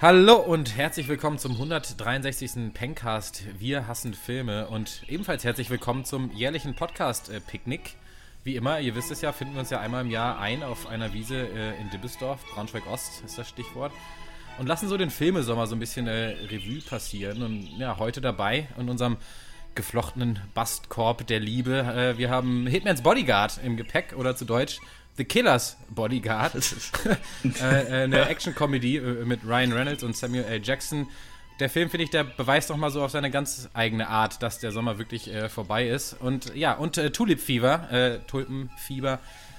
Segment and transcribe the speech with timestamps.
[0.00, 2.72] Hallo und herzlich willkommen zum 163.
[2.72, 3.42] Pencast.
[3.58, 7.96] Wir hassen Filme und ebenfalls herzlich willkommen zum jährlichen Podcast äh, Picknick.
[8.44, 10.86] Wie immer, ihr wisst es ja, finden wir uns ja einmal im Jahr ein auf
[10.86, 13.90] einer Wiese äh, in Dibbesdorf, Braunschweig-Ost ist das Stichwort.
[14.60, 17.42] Und lassen so den Filmesommer so ein bisschen äh, Revue passieren.
[17.42, 19.16] Und ja, heute dabei in unserem
[19.74, 21.80] geflochtenen Bastkorb der Liebe.
[21.80, 24.78] Äh, wir haben Hitmans Bodyguard im Gepäck oder zu Deutsch
[25.18, 26.54] The Killers Bodyguard.
[27.60, 27.64] äh,
[28.04, 30.62] eine Action-Comedy äh, mit Ryan Reynolds und Samuel L.
[30.62, 31.08] Jackson.
[31.58, 34.70] Der Film, finde ich, der beweist nochmal so auf seine ganz eigene Art, dass der
[34.70, 36.14] Sommer wirklich äh, vorbei ist.
[36.14, 39.18] Und ja, und äh, Tulip Fever, äh, Tulpenfieber,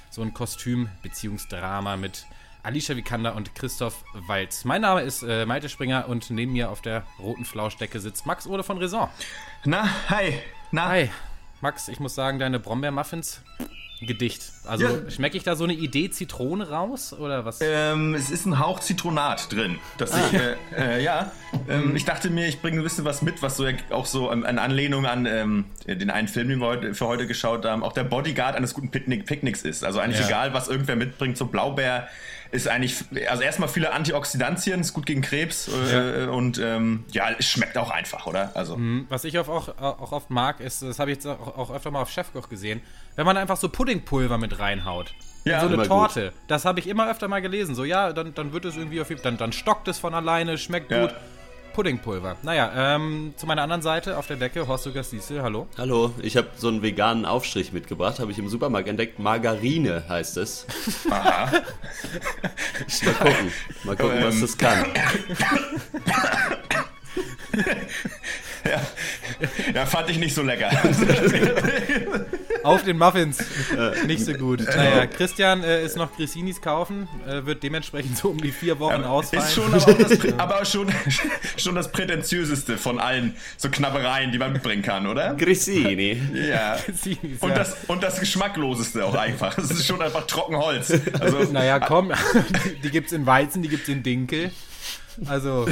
[0.10, 2.26] so ein Kostüm-Beziehungsdrama mit
[2.64, 4.64] Alicia Vikander und Christoph Walz.
[4.64, 8.48] Mein Name ist äh, Malte Springer und neben mir auf der roten Flauschdecke sitzt Max
[8.48, 9.10] Ode von Raison.
[9.66, 10.40] Na, hi.
[10.72, 10.88] Na.
[10.88, 11.10] Hi.
[11.60, 13.42] Max, ich muss sagen, deine Brombeermuffins
[14.02, 14.52] Gedicht.
[14.66, 15.12] Also ja.
[15.12, 17.60] schmecke ich da so eine Idee Zitrone raus oder was?
[17.62, 19.78] Ähm, es ist ein Hauch Zitronat drin.
[19.98, 20.20] Dass ah.
[20.32, 21.32] ich, äh, äh, ja,
[21.68, 24.44] ähm, ich dachte mir, ich bringe ein bisschen was mit, was so auch so an
[24.44, 28.06] Anlehnung an ähm, den einen Film, den wir heute, für heute geschaut haben, auch der
[28.06, 29.84] Bodyguard eines guten Picknick Picknicks ist.
[29.84, 30.28] Also eigentlich ja.
[30.28, 32.08] egal, was irgendwer mitbringt, so Blaubeer
[32.52, 36.30] ist eigentlich, also erstmal viele Antioxidantien, ist gut gegen Krebs äh, ja.
[36.30, 38.56] und ähm, ja, es schmeckt auch einfach, oder?
[38.56, 38.76] Also.
[38.76, 39.06] Mhm.
[39.10, 41.92] Was ich auch, auch, auch oft mag, ist, das habe ich jetzt auch, auch öfter
[41.92, 42.82] mal auf Chefkoch gesehen,
[43.16, 45.16] wenn man einfach so Puddingpulver mit reinhaut.
[45.46, 46.26] Ja, so eine Torte.
[46.26, 46.34] Gut.
[46.48, 47.74] Das habe ich immer öfter mal gelesen.
[47.74, 50.92] So, ja, dann, dann wird es irgendwie auf dann, dann stockt es von alleine, schmeckt
[50.92, 51.08] ja.
[51.08, 51.16] gut.
[51.74, 52.36] Puddingpulver.
[52.44, 55.68] Naja, ähm, zu meiner anderen Seite auf der Decke, Horst Lukas Diesel, hallo.
[55.78, 59.18] Hallo, ich habe so einen veganen Aufstrich mitgebracht, habe ich im Supermarkt entdeckt.
[59.18, 60.68] Margarine heißt es.
[61.10, 61.50] Aha.
[63.06, 63.52] mal gucken,
[63.86, 64.86] mal gucken, was das kann.
[68.66, 68.82] ja.
[69.74, 70.70] ja, fand ich nicht so lecker.
[72.64, 73.40] Auf den Muffins.
[73.78, 74.62] Äh, nicht so gut.
[74.62, 79.02] Naja, Christian äh, ist noch Grissinis kaufen, äh, wird dementsprechend so um die vier Wochen
[79.02, 79.44] ja, ausfallen.
[79.44, 80.92] Ist schon aber, das, aber schon,
[81.58, 85.36] schon das prätentiöseste von allen so Knabbereien, die man mitbringen kann, oder?
[85.36, 86.22] Grissini.
[86.34, 86.78] Ja.
[86.86, 87.56] Grissinis, und, ja.
[87.56, 89.56] Das, und das geschmackloseste auch einfach.
[89.56, 90.94] Das ist schon einfach Trockenholz.
[91.20, 92.12] Also, naja, komm,
[92.84, 94.52] die gibt's in Weizen, die gibt's in Dinkel.
[95.26, 95.68] Also,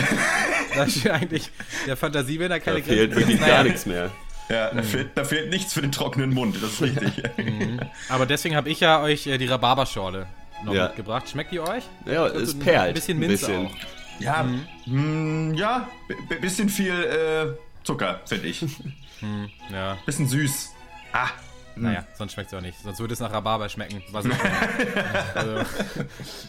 [0.75, 1.51] da steht eigentlich
[1.85, 4.11] der Fantasie, wenn da keine da fehlt wirklich gar nichts mehr.
[4.49, 4.83] Ja, da, mhm.
[4.83, 7.23] fehlt, da, fehlt, nichts für den trockenen Mund, das ist richtig.
[7.37, 7.79] Mhm.
[8.09, 10.27] Aber deswegen habe ich ja euch äh, die Rhabarberschorle
[10.63, 10.87] noch ja.
[10.87, 11.29] mitgebracht.
[11.29, 11.83] Schmeckt die euch?
[12.05, 12.89] Ja, es so perlt.
[12.89, 13.67] Ein bisschen Minze bisschen.
[13.67, 13.75] auch.
[14.19, 15.51] Ja, mhm.
[15.51, 15.87] mh, ja,
[16.41, 18.65] bisschen viel äh, Zucker, finde ich.
[19.19, 19.97] Mhm, ja.
[20.05, 20.75] Bisschen süß.
[21.11, 21.29] Ah,
[21.75, 22.77] naja, sonst schmeckt es auch nicht.
[22.79, 24.03] Sonst würde es nach Rhabarber schmecken.
[25.33, 25.63] also.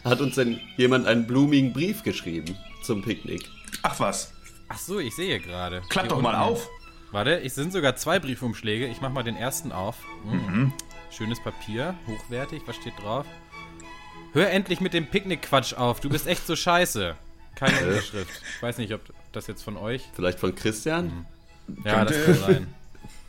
[0.04, 3.48] Hat uns denn jemand einen blumigen Brief geschrieben zum Picknick?
[3.82, 4.34] Ach was.
[4.68, 5.80] Ach so, ich sehe gerade.
[5.88, 6.68] Klapp doch mal auf.
[7.10, 8.86] Warte, es sind sogar zwei Briefumschläge.
[8.86, 9.96] Ich mach mal den ersten auf.
[10.24, 10.32] Mhm.
[10.32, 10.72] Mhm.
[11.10, 12.62] Schönes Papier, hochwertig.
[12.66, 13.26] Was steht drauf?
[14.32, 16.00] Hör endlich mit dem Picknick-Quatsch auf.
[16.00, 17.16] Du bist echt so scheiße.
[17.54, 18.42] Keine Unterschrift.
[18.56, 19.00] Ich weiß nicht, ob
[19.32, 20.08] das jetzt von euch.
[20.14, 21.26] Vielleicht von Christian?
[21.66, 21.82] Mhm.
[21.84, 22.74] Ja, das kann sein.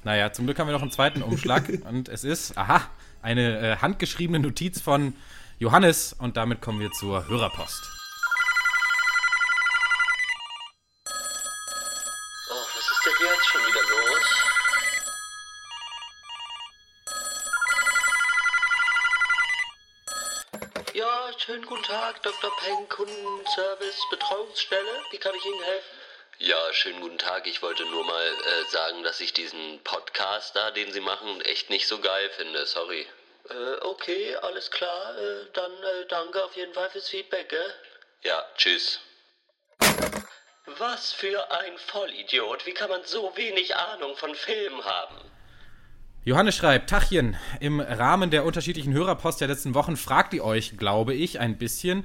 [0.03, 2.81] Naja, zum Glück haben wir noch einen zweiten Umschlag und es ist, aha,
[3.21, 5.13] eine äh, handgeschriebene Notiz von
[5.57, 7.89] Johannes und damit kommen wir zur Hörerpost.
[12.49, 14.25] Oh, was ist denn jetzt schon wieder los?
[20.93, 22.55] Ja, schönen guten Tag, Dr.
[22.57, 25.01] Peng, Kundenservice, Betreuungsstelle.
[25.09, 25.97] Wie kann ich Ihnen helfen?
[26.37, 27.47] Ja, schönen guten Tag.
[27.47, 31.71] Ich wollte nur mal äh, sagen, dass ich diesen Podcast da, den Sie machen, echt
[31.71, 32.67] nicht so geil finde.
[32.67, 33.07] Sorry.
[33.49, 35.17] Äh, okay, alles klar.
[35.17, 37.73] Äh, dann äh, danke auf jeden Fall fürs Feedback, gell?
[38.21, 38.99] Ja, tschüss.
[40.67, 42.67] Was für ein Vollidiot.
[42.67, 45.19] Wie kann man so wenig Ahnung von Filmen haben?
[46.29, 51.15] Johannes schreibt, Tachchen, im Rahmen der unterschiedlichen Hörerpost der letzten Wochen fragt ihr euch, glaube
[51.15, 52.03] ich, ein bisschen,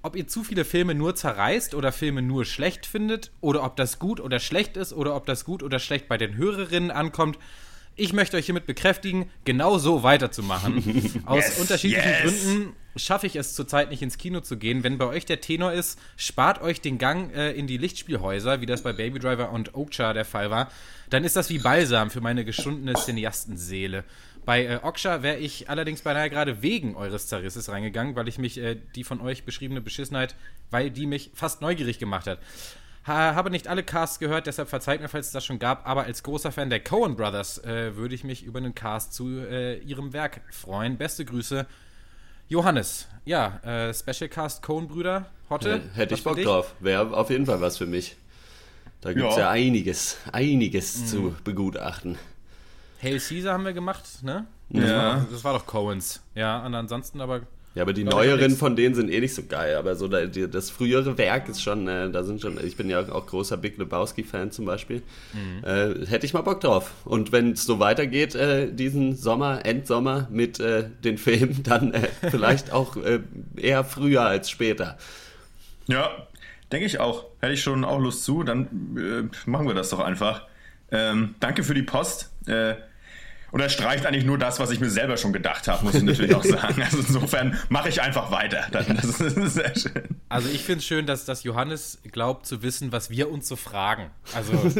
[0.00, 3.98] ob ihr zu viele Filme nur zerreißt oder Filme nur schlecht findet oder ob das
[3.98, 7.38] gut oder schlecht ist oder ob das gut oder schlecht bei den Hörerinnen ankommt.
[7.96, 11.22] Ich möchte euch hiermit bekräftigen, genau so weiterzumachen.
[11.26, 12.22] Aus yes, unterschiedlichen yes.
[12.22, 14.84] Gründen schaffe ich es zurzeit nicht ins Kino zu gehen.
[14.84, 18.66] Wenn bei euch der Tenor ist, spart euch den Gang äh, in die Lichtspielhäuser, wie
[18.66, 20.70] das bei Baby Driver und Oakchar der Fall war.
[21.10, 24.04] Dann ist das wie Balsam für meine geschundene Cineastenseele.
[24.44, 28.58] Bei äh, Oksha wäre ich allerdings beinahe gerade wegen eures Zerrisses reingegangen, weil ich mich
[28.58, 30.36] äh, die von euch beschriebene Beschissenheit,
[30.70, 32.38] weil die mich fast neugierig gemacht hat.
[33.06, 36.04] Ha, habe nicht alle Casts gehört, deshalb verzeiht mir, falls es das schon gab, aber
[36.04, 39.78] als großer Fan der Coen Brothers äh, würde ich mich über einen Cast zu äh,
[39.78, 40.96] ihrem Werk freuen.
[40.96, 41.66] Beste Grüße,
[42.48, 43.06] Johannes.
[43.24, 45.82] Ja, äh, Special Cast Coen Brüder, Hotte.
[45.94, 46.74] hätte ich Bock drauf.
[46.80, 48.16] Wäre auf jeden Fall was für mich.
[49.00, 49.42] Da gibt es ja.
[49.42, 49.50] ja.
[49.50, 51.06] einiges, einiges mhm.
[51.06, 52.18] zu begutachten.
[53.00, 54.46] Hail Caesar haben wir gemacht, ne?
[54.70, 54.80] Ja.
[54.80, 56.22] Das war, das war doch Coens.
[56.34, 57.42] Ja, und ansonsten aber.
[57.76, 59.76] Ja, aber die neueren von denen sind eh nicht so geil.
[59.76, 63.26] Aber so das frühere Werk ist schon, äh, da sind schon, ich bin ja auch
[63.26, 65.02] großer Big Lebowski-Fan zum Beispiel.
[65.34, 65.62] Mhm.
[65.62, 66.92] Äh, hätte ich mal Bock drauf.
[67.04, 72.08] Und wenn es so weitergeht, äh, diesen Sommer, Endsommer mit äh, den Filmen, dann äh,
[72.30, 73.20] vielleicht auch äh,
[73.56, 74.96] eher früher als später.
[75.86, 76.28] Ja,
[76.72, 77.26] denke ich auch.
[77.40, 80.46] Hätte ich schon auch Lust zu, dann machen wir das doch einfach.
[80.90, 82.32] Ähm, danke für die Post.
[82.46, 82.76] Und
[83.60, 86.34] er streicht eigentlich nur das, was ich mir selber schon gedacht habe, muss ich natürlich
[86.34, 86.82] auch sagen.
[86.82, 88.66] Also insofern mache ich einfach weiter.
[88.70, 90.02] Das ist sehr schön.
[90.28, 93.56] Also ich finde es schön, dass, dass Johannes glaubt zu wissen, was wir uns so
[93.56, 94.10] fragen.
[94.34, 94.52] Also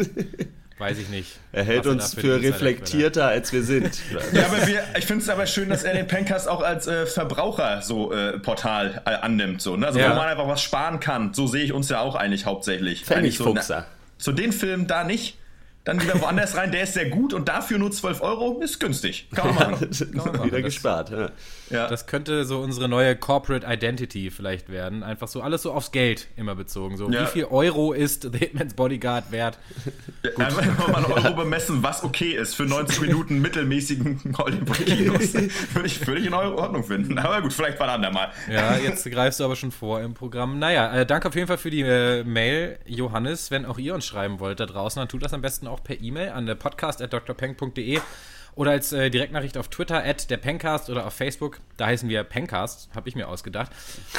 [0.78, 1.38] weiß ich nicht.
[1.52, 3.98] Er hält uns für, für reflektierter, als wir sind.
[4.32, 7.06] ja, aber wir, ich finde es aber schön, dass er den Pencast auch als äh,
[7.06, 9.62] Verbraucher so äh, Portal äh, annimmt.
[9.62, 9.86] So, ne?
[9.86, 10.10] Also ja.
[10.10, 11.32] wo man einfach was sparen kann.
[11.32, 13.04] So sehe ich uns ja auch eigentlich hauptsächlich.
[13.04, 13.86] Pfennigfuchser.
[14.18, 15.38] So, zu den Filmen da nicht
[15.86, 19.28] dann wieder woanders rein, der ist sehr gut und dafür nur 12 Euro, ist günstig.
[19.32, 19.90] Kann man machen.
[19.98, 20.44] Kann man machen.
[20.44, 21.10] wieder gespart.
[21.10, 21.30] Ja.
[21.70, 21.88] Ja.
[21.88, 25.02] Das könnte so unsere neue Corporate Identity vielleicht werden.
[25.02, 26.96] Einfach so alles so aufs Geld immer bezogen.
[26.96, 27.22] So, ja.
[27.22, 29.58] wie viel Euro ist The Hitman's Bodyguard wert?
[30.36, 35.34] Einfach mal Euro bemessen, was okay ist für 90 Minuten mittelmäßigen Hollywood-Kinos.
[35.74, 37.18] würde, ich, würde ich in Ordnung finden.
[37.18, 38.30] Aber gut, vielleicht mal andermal.
[38.50, 40.58] Ja, jetzt greifst du aber schon vor im Programm.
[40.58, 43.50] Naja, äh, danke auf jeden Fall für die äh, Mail, Johannes.
[43.50, 46.00] Wenn auch ihr uns schreiben wollt da draußen, dann tut das am besten auch per
[46.00, 48.00] E-Mail an podcast.drpeng.de
[48.56, 51.60] oder als äh, Direktnachricht auf Twitter, at der Pencast oder auf Facebook.
[51.76, 53.70] Da heißen wir Pencast, habe ich mir ausgedacht.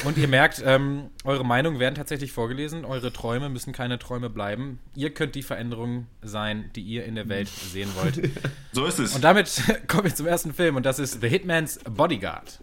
[0.04, 2.84] Und ihr merkt, ähm, eure Meinungen werden tatsächlich vorgelesen.
[2.84, 4.78] Eure Träume müssen keine Träume bleiben.
[4.94, 8.30] Ihr könnt die Veränderung sein, die ihr in der Welt sehen wollt.
[8.72, 9.16] so ist es.
[9.16, 12.60] Und damit kommen wir zum ersten Film und das ist The Hitman's Bodyguard.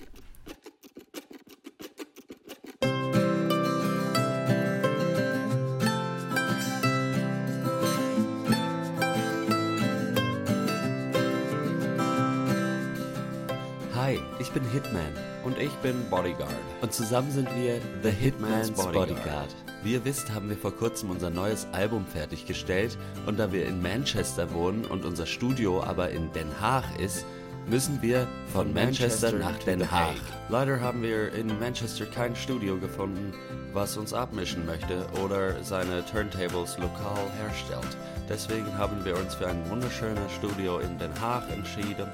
[14.06, 15.02] Hi, ich bin Hitman.
[15.44, 16.54] Und ich bin Bodyguard.
[16.80, 19.10] Und zusammen sind wir The Hitman's, Hitman's Bodyguard.
[19.10, 19.56] Bodyguard.
[19.82, 23.00] Wie ihr wisst, haben wir vor kurzem unser neues Album fertiggestellt.
[23.26, 27.26] Und da wir in Manchester wohnen und unser Studio aber in Den Haag ist,
[27.66, 30.14] müssen wir von, von Manchester, Manchester, nach Den Haag.
[30.50, 33.34] Leider haben wir in Manchester kein Studio gefunden,
[33.74, 37.98] was uns abmischen möchte oder seine Turntables lokal herstellt.
[38.28, 42.08] Deswegen haben wir uns für ein wunderschönes Studio in Den Haag entschieden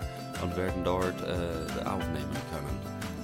[0.44, 2.80] und werden dort äh, aufnehmen können.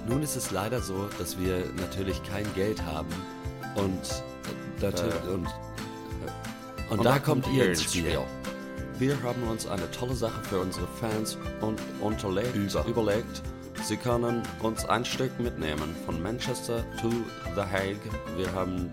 [0.07, 3.09] Nun ist es leider so, dass wir natürlich kein Geld haben
[3.75, 4.23] und,
[4.81, 5.47] äh, äh und,
[6.89, 8.17] und, und, da, kommt ihr ins Spiel.
[8.97, 12.85] Wir haben uns eine tolle Sache für unsere Fans und unterlegt, Über.
[12.85, 13.43] überlegt
[13.83, 17.09] Sie können uns ein Stück mitnehmen von Manchester to
[17.55, 17.99] The Hague.
[18.35, 18.91] Wir haben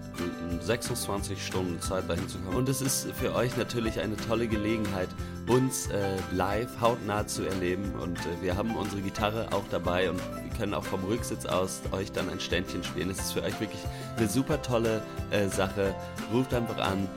[0.60, 2.58] 26 Stunden Zeit dahin zu kommen.
[2.58, 5.08] Und es ist für euch natürlich eine tolle Gelegenheit,
[5.48, 7.92] uns äh, live hautnah zu erleben.
[8.00, 11.82] Und äh, wir haben unsere Gitarre auch dabei und wir können auch vom Rücksitz aus
[11.92, 13.10] euch dann ein Ständchen spielen.
[13.10, 13.82] Es ist für euch wirklich
[14.16, 15.94] eine super tolle äh, Sache.
[16.32, 17.08] Ruft einfach an,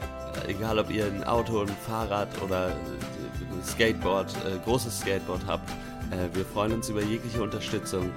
[0.48, 5.42] äh, egal ob ihr ein Auto, ein Fahrrad oder äh, ein Skateboard, äh, großes Skateboard
[5.46, 5.70] habt.
[6.12, 8.12] Äh, wir freuen uns über jegliche Unterstützung.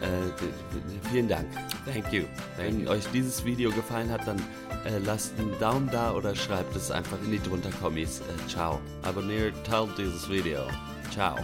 [0.00, 1.46] Äh, vielen Dank.
[1.86, 2.24] Thank you.
[2.56, 2.90] Wenn you.
[2.90, 4.38] euch dieses Video gefallen hat, dann
[4.84, 8.20] äh, lasst einen Daumen da oder schreibt es einfach in die drunter Kommis.
[8.20, 8.80] Äh, ciao.
[9.02, 10.60] Abonniert, teilt dieses Video.
[11.10, 11.36] Ciao.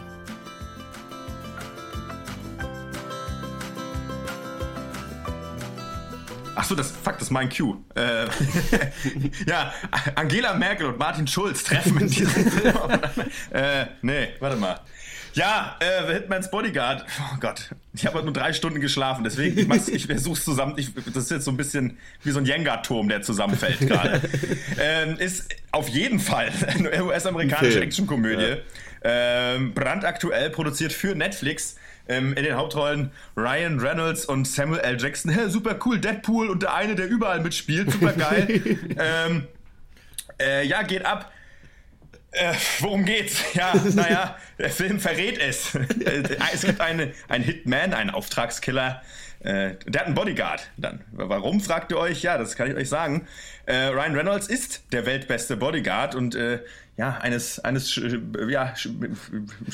[6.54, 7.78] Achso, das, fuck, das ist mein Cue.
[7.94, 8.26] Äh,
[9.46, 9.72] ja,
[10.14, 12.74] Angela Merkel und Martin Schulz treffen in diesem Film.
[13.50, 14.78] äh, nee, warte mal.
[15.34, 17.04] Ja, äh, The Hitman's Bodyguard.
[17.20, 20.74] Oh Gott, ich habe nur drei Stunden geschlafen, deswegen ich, mach's, ich versuch's zusammen.
[20.76, 24.20] Ich, das ist jetzt so ein bisschen wie so ein Jenga-Turm, der zusammenfällt gerade.
[24.80, 28.56] ähm, ist auf jeden Fall eine US-amerikanische Actionkomödie.
[28.56, 28.56] Ja.
[29.02, 31.76] Ähm, brandaktuell produziert für Netflix.
[32.08, 35.00] Ähm, in den Hauptrollen Ryan Reynolds und Samuel L.
[35.00, 35.32] Jackson.
[35.48, 37.92] super cool, Deadpool und der eine, der überall mitspielt.
[37.92, 38.60] Super geil.
[38.98, 39.46] ähm,
[40.40, 41.30] äh, ja, geht ab.
[42.32, 43.42] Äh, worum geht's?
[43.54, 45.74] Ja, naja, der Film verrät es.
[46.52, 49.02] es gibt eine, einen Hitman, einen Auftragskiller.
[49.40, 50.70] Äh, der hat einen Bodyguard.
[50.76, 52.22] Dann, warum, fragt ihr euch?
[52.22, 53.26] Ja, das kann ich euch sagen.
[53.66, 56.60] Äh, Ryan Reynolds ist der weltbeste Bodyguard und äh,
[57.00, 57.98] ja, eines, eines
[58.50, 58.74] ja,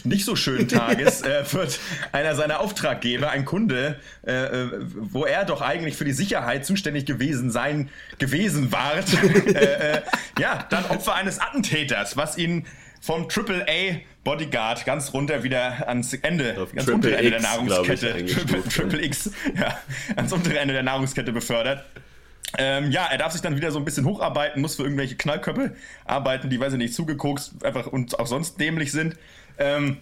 [0.04, 1.80] nicht so schönen Tages äh, wird
[2.12, 7.04] einer seiner Auftraggeber, ein Kunde, äh, äh, wo er doch eigentlich für die Sicherheit zuständig
[7.04, 10.02] gewesen sein, gewesen war, äh, äh,
[10.38, 12.64] ja, dann Opfer eines Attentäters, was ihn
[13.00, 18.62] vom AAA Bodyguard ganz runter wieder ans Ende, Auf ganz untere Ende der Nahrungskette, Triple,
[18.68, 19.76] Triple X, ja,
[20.14, 21.84] ans untere Ende der Nahrungskette befördert.
[22.58, 25.76] Ähm, ja, er darf sich dann wieder so ein bisschen hocharbeiten, muss für irgendwelche Knallköpfe
[26.04, 29.16] arbeiten, die, weiß ich nicht, zugekokst einfach und auch sonst dämlich sind.
[29.58, 29.98] Ähm,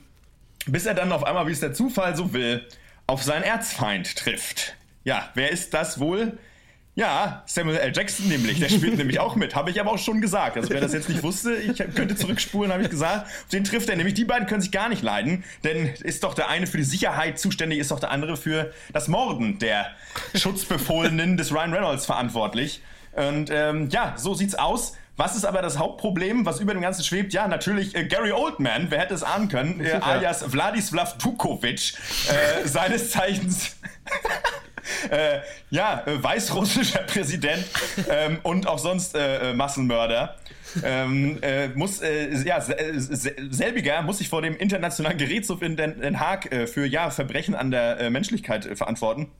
[0.66, 2.66] bis er dann auf einmal, wie es der Zufall so will,
[3.06, 4.76] auf seinen Erzfeind trifft.
[5.04, 6.38] ja, wer ist das wohl?
[6.96, 7.92] Ja, Samuel L.
[7.92, 10.56] Jackson nämlich, der spielt nämlich auch mit, habe ich aber auch schon gesagt.
[10.56, 13.28] Also wer das jetzt nicht wusste, ich könnte zurückspulen, habe ich gesagt.
[13.52, 14.14] Den trifft er nämlich.
[14.14, 17.38] Die beiden können sich gar nicht leiden, denn ist doch der eine für die Sicherheit
[17.38, 19.90] zuständig, ist doch der andere für das Morden der
[20.34, 22.80] Schutzbefohlenen des Ryan Reynolds verantwortlich.
[23.12, 24.96] Und ähm, ja, so sieht's aus.
[25.16, 27.32] Was ist aber das Hauptproblem, was über dem Ganzen schwebt?
[27.32, 31.94] Ja, natürlich äh, Gary Oldman, wer hätte es ahnen können, äh, alias Vladislav Tukovic,
[32.28, 33.76] äh, seines Zeichens
[35.10, 37.64] äh, ja, äh, weißrussischer Präsident
[38.08, 40.36] ähm, und auch sonst äh, äh Massenmörder.
[40.82, 42.00] ähm, äh, muss,
[42.44, 47.54] ja, selbiger muss sich vor dem Internationalen Gerichtshof in Den, Den Haag für ja, Verbrechen
[47.54, 49.30] an der Menschlichkeit verantworten.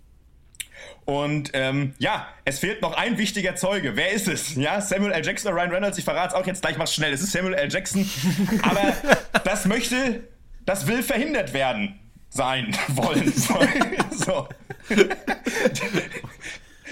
[1.06, 3.96] Und ähm, ja, es fehlt noch ein wichtiger Zeuge.
[3.96, 4.54] Wer ist es?
[4.54, 5.24] Ja, Samuel L.
[5.24, 5.98] Jackson oder Ryan Reynolds?
[5.98, 7.12] Ich verrate es auch jetzt gleich, mach's schnell.
[7.12, 7.70] Es ist Samuel L.
[7.70, 8.08] Jackson.
[8.62, 8.92] Aber
[9.44, 10.20] das möchte,
[10.64, 11.98] das will verhindert werden
[12.34, 13.32] sein wollen.
[14.10, 14.48] so.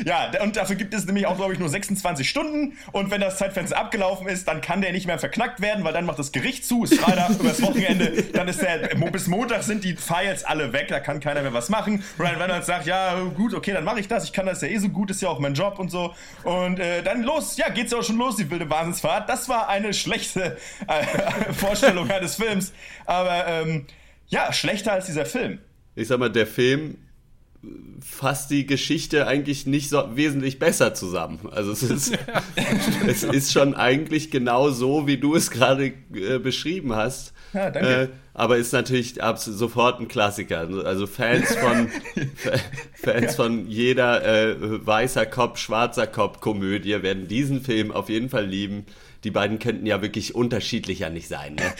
[0.07, 2.79] Ja, und dafür gibt es nämlich auch, glaube ich, nur 26 Stunden.
[2.93, 6.07] Und wenn das Zeitfenster abgelaufen ist, dann kann der nicht mehr verknackt werden, weil dann
[6.07, 8.23] macht das Gericht zu, ist Freitag übers Wochenende.
[8.33, 11.69] Dann ist der, bis Montag sind die Files alle weg, da kann keiner mehr was
[11.69, 12.03] machen.
[12.19, 14.25] Ryan Reynolds sagt, ja, gut, okay, dann mache ich das.
[14.25, 16.15] Ich kann das ja eh so gut, ist ja auch mein Job und so.
[16.43, 19.29] Und äh, dann los, ja, geht's auch schon los, die wilde Wahnsinnsfahrt.
[19.29, 20.57] Das war eine schlechte
[20.89, 22.73] äh, Vorstellung eines Films.
[23.05, 23.87] Aber ähm,
[24.33, 25.59] ja, schlechter als dieser Film.
[25.95, 26.97] Ich sag mal, der Film
[28.01, 31.39] fasst die Geschichte eigentlich nicht so wesentlich besser zusammen.
[31.53, 32.19] Also es ist,
[33.07, 37.35] es ist schon eigentlich genau so, wie du es gerade äh, beschrieben hast.
[37.53, 38.03] Ja, danke.
[38.03, 40.67] Äh, aber ist natürlich sofort ein Klassiker.
[40.85, 41.89] Also Fans von
[42.95, 48.47] Fans von jeder äh, weißer Kopf, schwarzer Kopf Komödie werden diesen Film auf jeden Fall
[48.47, 48.87] lieben
[49.25, 51.55] die beiden könnten ja wirklich unterschiedlicher nicht sein.
[51.55, 51.73] Ne?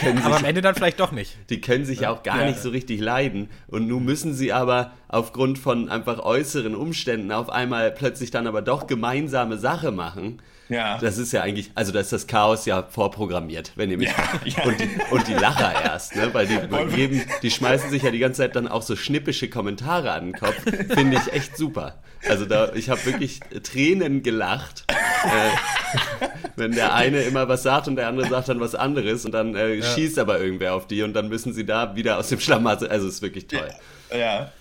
[0.00, 1.36] sich, aber am Ende dann vielleicht doch nicht.
[1.48, 2.46] Die können sich ja auch gar ja.
[2.48, 3.48] nicht so richtig leiden.
[3.66, 8.62] Und nun müssen sie aber aufgrund von einfach äußeren Umständen auf einmal plötzlich dann aber
[8.62, 10.40] doch gemeinsame Sache machen.
[10.68, 10.98] Ja.
[10.98, 14.14] Das ist ja eigentlich, also da ist das Chaos ja vorprogrammiert, wenn ihr mich ja,
[14.44, 14.64] ja.
[14.64, 16.32] Und, die, und die Lacher erst, ne?
[16.32, 16.58] Weil die
[16.94, 20.34] geben, die schmeißen sich ja die ganze Zeit dann auch so schnippische Kommentare an den
[20.34, 20.62] Kopf.
[20.94, 21.96] Finde ich echt super.
[22.28, 26.26] Also da, ich habe wirklich Tränen gelacht, äh,
[26.56, 29.56] wenn der eine immer was sagt und der andere sagt dann was anderes und dann
[29.56, 29.84] äh, ja.
[29.84, 32.88] schießt aber irgendwer auf die und dann müssen sie da wieder aus dem Schlamassel.
[32.88, 33.68] Also ist wirklich toll.
[34.16, 34.52] Ja.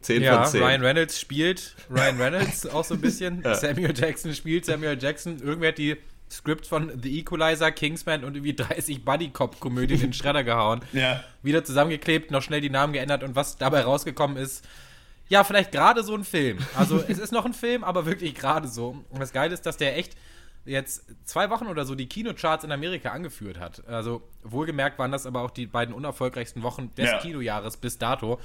[0.00, 0.62] 10 ja, von 10.
[0.62, 3.42] Ryan Reynolds spielt Ryan Reynolds auch so ein bisschen.
[3.42, 3.54] Ja.
[3.54, 5.40] Samuel Jackson spielt Samuel Jackson.
[5.40, 5.96] Irgendwer hat die
[6.30, 10.80] Skript von The Equalizer, Kingsman und irgendwie 30 Buddy-Cop-Komödien in den Schredder gehauen.
[10.92, 11.24] Ja.
[11.42, 14.64] Wieder zusammengeklebt, noch schnell die Namen geändert und was dabei rausgekommen ist,
[15.28, 16.58] ja, vielleicht gerade so ein Film.
[16.76, 19.04] Also es ist noch ein Film, aber wirklich gerade so.
[19.10, 20.16] Und das Geile ist, dass der echt
[20.64, 23.86] jetzt zwei Wochen oder so die Kinocharts in Amerika angeführt hat.
[23.86, 27.18] Also wohlgemerkt waren das aber auch die beiden unerfolgreichsten Wochen des ja.
[27.18, 28.40] Kinojahres bis dato.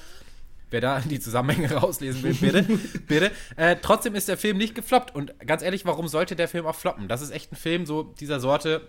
[0.75, 2.63] Wer da die Zusammenhänge rauslesen will, bitte.
[3.07, 3.31] bitte.
[3.55, 5.15] Äh, trotzdem ist der Film nicht gefloppt.
[5.15, 7.07] Und ganz ehrlich, warum sollte der Film auch floppen?
[7.07, 8.85] Das ist echt ein Film so dieser Sorte.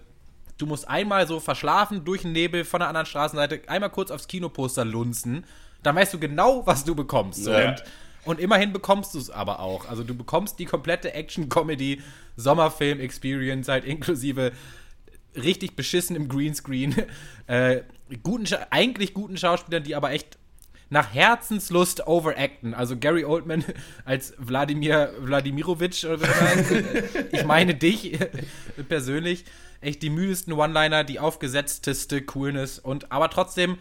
[0.59, 4.27] Du musst einmal so verschlafen durch den Nebel von der anderen Straßenseite, einmal kurz aufs
[4.27, 5.45] Kinoposter lunzen.
[5.85, 7.47] Dann weißt du genau, was du bekommst.
[7.47, 7.69] Ja.
[7.69, 7.85] Und,
[8.25, 9.89] und immerhin bekommst du es aber auch.
[9.89, 12.03] Also du bekommst die komplette Action-Comedy
[12.35, 14.51] Sommerfilm-Experience halt inklusive
[15.37, 16.97] richtig beschissen im Greenscreen,
[17.47, 17.83] äh,
[18.25, 20.37] guten, eigentlich guten Schauspielern, die aber echt
[20.91, 22.75] nach Herzenslust overacten.
[22.75, 23.65] Also Gary Oldman
[24.05, 26.29] als Wladimir Wladimirovic oder
[27.33, 28.19] ich meine dich
[28.89, 29.45] persönlich.
[29.81, 33.79] Echt die müdesten One-Liner, die aufgesetzteste Coolness und aber trotzdem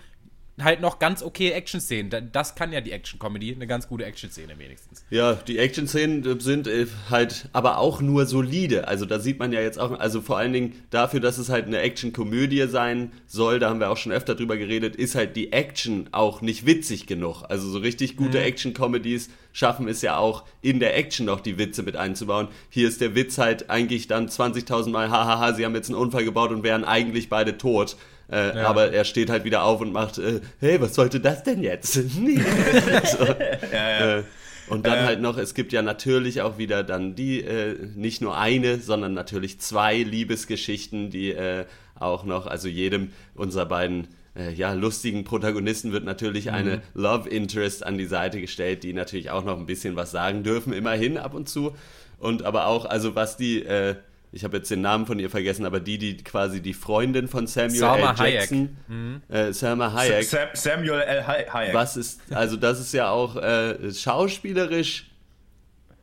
[0.61, 2.29] halt noch ganz okay Action-Szenen.
[2.31, 5.03] Das kann ja die Action-Comedy, eine ganz gute Action-Szene wenigstens.
[5.09, 8.87] Ja, die Action-Szenen sind äh, halt aber auch nur solide.
[8.87, 11.65] Also da sieht man ja jetzt auch, also vor allen Dingen dafür, dass es halt
[11.65, 15.51] eine Action-Komödie sein soll, da haben wir auch schon öfter drüber geredet, ist halt die
[15.51, 17.43] Action auch nicht witzig genug.
[17.49, 18.45] Also so richtig gute mhm.
[18.45, 22.47] Action-Comedies schaffen es ja auch in der Action noch die Witze mit einzubauen.
[22.69, 26.23] Hier ist der Witz halt eigentlich dann 20.000 Mal, hahaha, sie haben jetzt einen Unfall
[26.23, 27.97] gebaut und wären eigentlich beide tot.
[28.31, 28.67] Äh, ja.
[28.67, 31.95] Aber er steht halt wieder auf und macht, äh, hey, was sollte das denn jetzt?
[32.19, 32.37] nee.
[33.05, 33.25] so,
[33.71, 34.23] ja, äh,
[34.67, 38.37] und dann halt noch, es gibt ja natürlich auch wieder dann die, äh, nicht nur
[38.37, 41.65] eine, sondern natürlich zwei Liebesgeschichten, die äh,
[41.99, 46.53] auch noch, also jedem unserer beiden äh, ja, lustigen Protagonisten wird natürlich mhm.
[46.53, 50.43] eine Love Interest an die Seite gestellt, die natürlich auch noch ein bisschen was sagen
[50.43, 51.75] dürfen, immerhin ab und zu.
[52.17, 53.95] Und aber auch, also was die äh,
[54.35, 57.47] ich habe jetzt den Namen von ihr vergessen, aber die, die quasi die Freundin von
[57.47, 58.33] Samuel Salma L.
[58.33, 58.89] Jackson, Hayek.
[58.89, 59.21] Mhm.
[59.29, 60.25] Äh, Salma Hayek.
[60.25, 61.25] Sam, Samuel L.
[61.25, 61.73] Hayek.
[61.73, 65.09] Was ist, also das ist ja auch äh, schauspielerisch,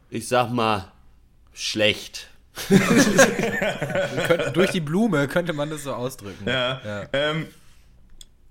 [0.09, 0.91] ich sag mal,
[1.53, 2.31] schlecht.
[4.55, 6.49] Durch die Blume könnte man das so ausdrücken.
[6.49, 6.81] Ja.
[6.83, 7.09] ja.
[7.13, 7.49] Ähm,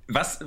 [0.08, 0.46] was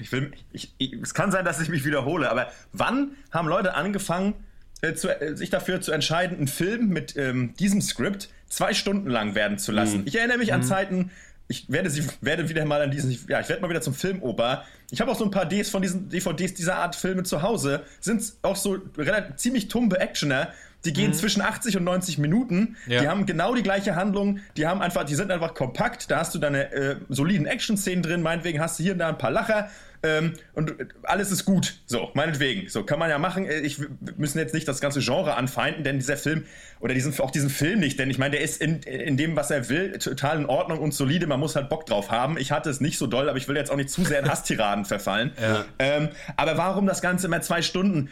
[0.00, 3.74] ich will, ich, ich, es kann sein, dass ich mich wiederhole, aber wann haben Leute
[3.74, 4.34] angefangen,
[4.82, 9.08] äh, zu, äh, sich dafür zu entscheiden, einen Film mit ähm, diesem Skript zwei Stunden
[9.08, 10.00] lang werden zu lassen?
[10.00, 10.06] Mhm.
[10.06, 10.54] Ich erinnere mich mhm.
[10.54, 11.10] an Zeiten,
[11.50, 14.64] ich werde sie werde wieder mal an diesen ja ich werde mal wieder zum Filmoper
[14.92, 17.82] ich habe auch so ein paar Ds von diesen DVDs dieser Art Filme zu Hause
[17.98, 20.52] sind auch so relativ ziemlich tumbe Actioner
[20.84, 21.14] die gehen mhm.
[21.14, 22.76] zwischen 80 und 90 Minuten.
[22.86, 23.00] Ja.
[23.00, 24.40] Die haben genau die gleiche Handlung.
[24.56, 26.10] Die haben einfach, die sind einfach kompakt.
[26.10, 28.22] Da hast du deine äh, soliden Action-Szenen drin.
[28.22, 29.68] Meinetwegen hast du hier und da ein paar Lacher.
[30.02, 31.80] Ähm, und alles ist gut.
[31.84, 32.68] So, meinetwegen.
[32.68, 33.44] So, kann man ja machen.
[33.44, 36.44] Äh, ich, wir müssen jetzt nicht das ganze Genre anfeinden, denn dieser Film,
[36.80, 39.50] oder diesen, auch diesen Film nicht, denn ich meine, der ist in, in dem, was
[39.50, 41.26] er will, total in Ordnung und solide.
[41.26, 42.38] Man muss halt Bock drauf haben.
[42.38, 44.28] Ich hatte es nicht so doll, aber ich will jetzt auch nicht zu sehr in
[44.30, 45.32] Hasstiraden verfallen.
[45.40, 45.66] Ja.
[45.78, 48.08] Ähm, aber warum das Ganze immer zwei Stunden?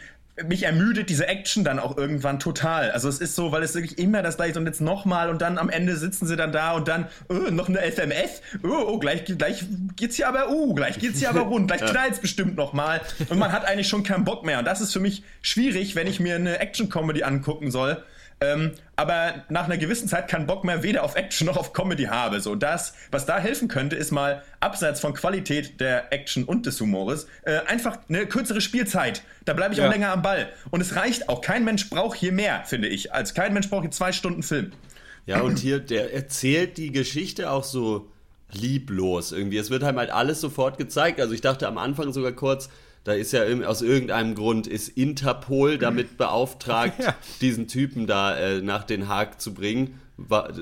[0.47, 2.91] Mich ermüdet diese Action dann auch irgendwann total.
[2.91, 5.41] Also es ist so, weil es wirklich immer das gleiche ist und jetzt nochmal und
[5.41, 8.41] dann am Ende sitzen sie dann da und dann oh, noch eine FMF.
[8.63, 9.65] Oh, oh, gleich, gleich
[9.95, 13.01] geht's hier aber, oh, gleich geht's hier aber rund, gleich knallt's bestimmt nochmal.
[13.29, 14.59] Und man hat eigentlich schon keinen Bock mehr.
[14.59, 18.03] Und das ist für mich schwierig, wenn ich mir eine Action-Comedy angucken soll
[18.41, 22.05] ähm, aber nach einer gewissen Zeit keinen Bock mehr weder auf Action noch auf Comedy
[22.05, 22.39] habe.
[22.39, 26.79] So das, was da helfen könnte, ist mal abseits von Qualität der Action und des
[26.79, 29.23] Humores äh, einfach eine kürzere Spielzeit.
[29.45, 29.87] Da bleibe ich ja.
[29.87, 30.49] auch länger am Ball.
[30.71, 31.41] Und es reicht auch.
[31.41, 33.13] Kein Mensch braucht hier mehr, finde ich.
[33.13, 34.71] Als kein Mensch braucht hier zwei Stunden Film.
[35.25, 38.09] Ja, und hier, der erzählt die Geschichte auch so
[38.51, 39.57] lieblos irgendwie.
[39.57, 41.19] Es wird halt alles sofort gezeigt.
[41.19, 42.69] Also ich dachte am Anfang sogar kurz,
[43.09, 47.15] da ist ja aus irgendeinem Grund ist Interpol damit beauftragt, ja.
[47.41, 49.99] diesen Typen da äh, nach Den Haag zu bringen.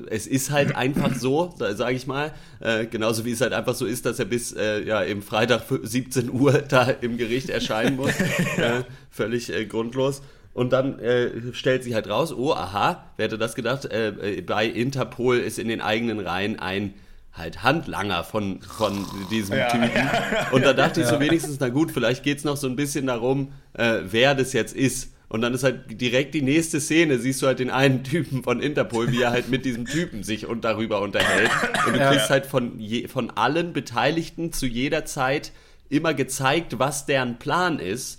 [0.08, 3.84] Es ist halt einfach so, sage ich mal, äh, genauso wie es halt einfach so
[3.84, 8.12] ist, dass er bis äh, ja, im Freitag 17 Uhr da im Gericht erscheinen muss.
[8.56, 8.78] ja.
[8.78, 10.22] Äh, völlig äh, grundlos.
[10.54, 13.84] Und dann äh, stellt sich halt raus, oh, aha, wer hätte das gedacht?
[13.84, 16.94] Äh, bei Interpol ist in den eigenen Reihen ein
[17.38, 19.90] halt Handlanger von, von diesem ja, Typen.
[19.94, 20.48] Ja.
[20.50, 23.06] Und da dachte ich so wenigstens, na gut, vielleicht geht es noch so ein bisschen
[23.06, 25.12] darum, äh, wer das jetzt ist.
[25.28, 28.60] Und dann ist halt direkt die nächste Szene, siehst du halt den einen Typen von
[28.60, 31.50] Interpol, wie er halt mit diesem Typen sich und darüber unterhält.
[31.86, 35.52] Und du kriegst halt von, je, von allen Beteiligten zu jeder Zeit
[35.90, 38.17] immer gezeigt, was deren Plan ist.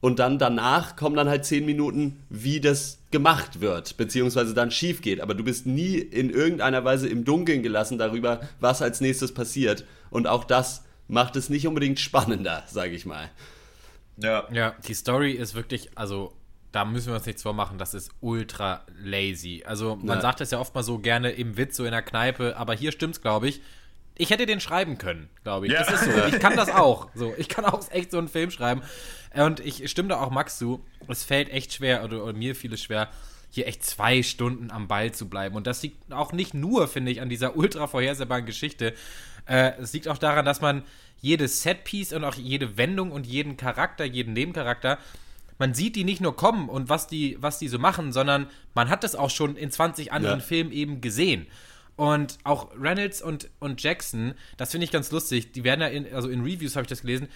[0.00, 5.02] Und dann danach kommen dann halt zehn Minuten, wie das gemacht wird, beziehungsweise dann schief
[5.02, 5.20] geht.
[5.20, 9.84] Aber du bist nie in irgendeiner Weise im Dunkeln gelassen darüber, was als nächstes passiert.
[10.10, 13.28] Und auch das macht es nicht unbedingt spannender, sage ich mal.
[14.18, 14.46] Ja.
[14.52, 16.32] Ja, die Story ist wirklich, also
[16.70, 19.64] da müssen wir uns nichts vormachen, das ist ultra lazy.
[19.66, 20.22] Also man ja.
[20.22, 22.92] sagt es ja oft mal so gerne im Witz, so in der Kneipe, aber hier
[22.92, 23.62] stimmt's, glaube ich.
[24.16, 25.72] Ich hätte den schreiben können, glaube ich.
[25.72, 25.84] Ja.
[25.84, 26.24] Das ist so.
[26.26, 27.08] Ich kann das auch.
[27.14, 28.82] So, ich kann auch echt so einen Film schreiben.
[29.34, 30.84] Und ich stimme da auch Max zu.
[31.08, 33.08] Es fällt echt schwer, oder, oder mir fiel es schwer,
[33.50, 35.56] hier echt zwei Stunden am Ball zu bleiben.
[35.56, 38.94] Und das liegt auch nicht nur, finde ich, an dieser ultra vorhersehbaren Geschichte.
[39.46, 40.82] Äh, es liegt auch daran, dass man
[41.20, 44.98] jedes Setpiece und auch jede Wendung und jeden Charakter, jeden Nebencharakter,
[45.58, 48.88] man sieht die nicht nur kommen und was die, was die so machen, sondern man
[48.88, 50.44] hat das auch schon in 20 anderen ja.
[50.44, 51.46] Filmen eben gesehen.
[51.96, 56.14] Und auch Reynolds und, und Jackson, das finde ich ganz lustig, die werden ja in,
[56.14, 57.28] also in Reviews habe ich das gelesen, äh,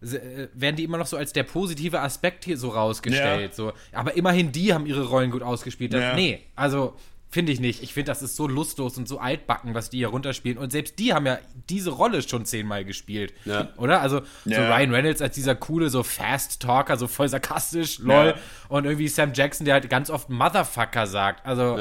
[0.00, 3.50] werden die immer noch so als der positive Aspekt hier so rausgestellt.
[3.50, 3.56] Ja.
[3.56, 3.72] So.
[3.92, 5.92] Aber immerhin die haben ihre Rollen gut ausgespielt.
[5.92, 6.14] Das, ja.
[6.14, 6.94] Nee, also
[7.28, 7.82] finde ich nicht.
[7.82, 10.58] Ich finde, das ist so lustlos und so altbacken, was die hier runterspielen.
[10.58, 13.32] Und selbst die haben ja diese Rolle schon zehnmal gespielt.
[13.44, 13.68] Ja.
[13.76, 14.00] Oder?
[14.00, 18.34] Also so Ryan Reynolds als dieser coole, so Fast Talker, so voll sarkastisch, lol.
[18.68, 21.46] Und irgendwie Sam Jackson, der halt ganz oft Motherfucker sagt.
[21.46, 21.78] Also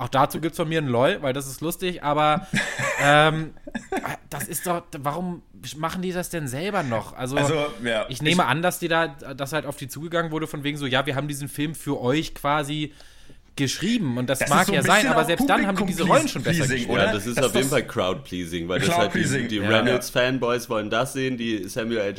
[0.00, 2.46] auch dazu gibt es von mir ein LOL, weil das ist lustig, aber
[3.02, 3.52] ähm,
[4.30, 5.42] das ist doch, warum
[5.76, 7.12] machen die das denn selber noch?
[7.12, 10.32] Also, also ja, ich nehme ich, an, dass die da, dass halt auf die zugegangen
[10.32, 12.94] wurde, von wegen so, ja, wir haben diesen Film für euch quasi
[13.56, 16.28] geschrieben und das, das mag so ja sein, aber selbst dann haben die diese Rollen
[16.28, 16.88] schon besser gespielt.
[16.88, 19.68] Ja, das ist das auf jeden Fall Crowd-Pleasing, weil das halt die, die ja.
[19.68, 22.14] Reynolds-Fanboys wollen das sehen, die Samuel L.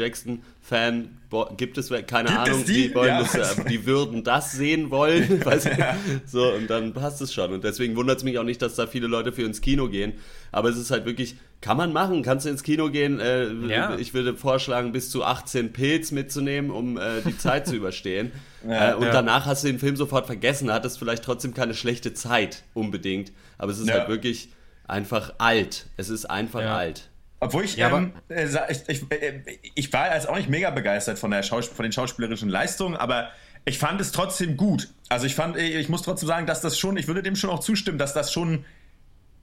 [0.61, 1.17] Jackson-Fan
[1.55, 2.89] gibt es, keine gibt Ahnung, die?
[2.89, 2.95] die?
[2.95, 3.19] wollen ja.
[3.19, 5.41] das, äh, die würden das sehen wollen,
[5.77, 5.95] ja.
[6.25, 8.85] so und dann passt es schon und deswegen wundert es mich auch nicht, dass da
[8.85, 10.13] viele Leute für ins Kino gehen,
[10.51, 13.97] aber es ist halt wirklich, kann man machen, kannst du ins Kino gehen, äh, ja.
[13.97, 18.31] ich würde vorschlagen, bis zu 18 Pilz mitzunehmen, um äh, die Zeit zu überstehen
[18.67, 22.63] äh, und danach hast du den Film sofort vergessen, hattest vielleicht trotzdem keine schlechte Zeit
[22.73, 24.49] unbedingt, aber es ist halt wirklich
[24.85, 27.07] einfach alt, es ist einfach alt.
[27.43, 29.41] Obwohl ich, ja, ähm, äh, ich, ich, äh,
[29.73, 33.31] ich, war jetzt auch nicht mega begeistert von, der Schaus von den schauspielerischen Leistungen, aber
[33.65, 34.89] ich fand es trotzdem gut.
[35.09, 37.59] Also ich fand, ich muss trotzdem sagen, dass das schon, ich würde dem schon auch
[37.59, 38.63] zustimmen, dass das schon,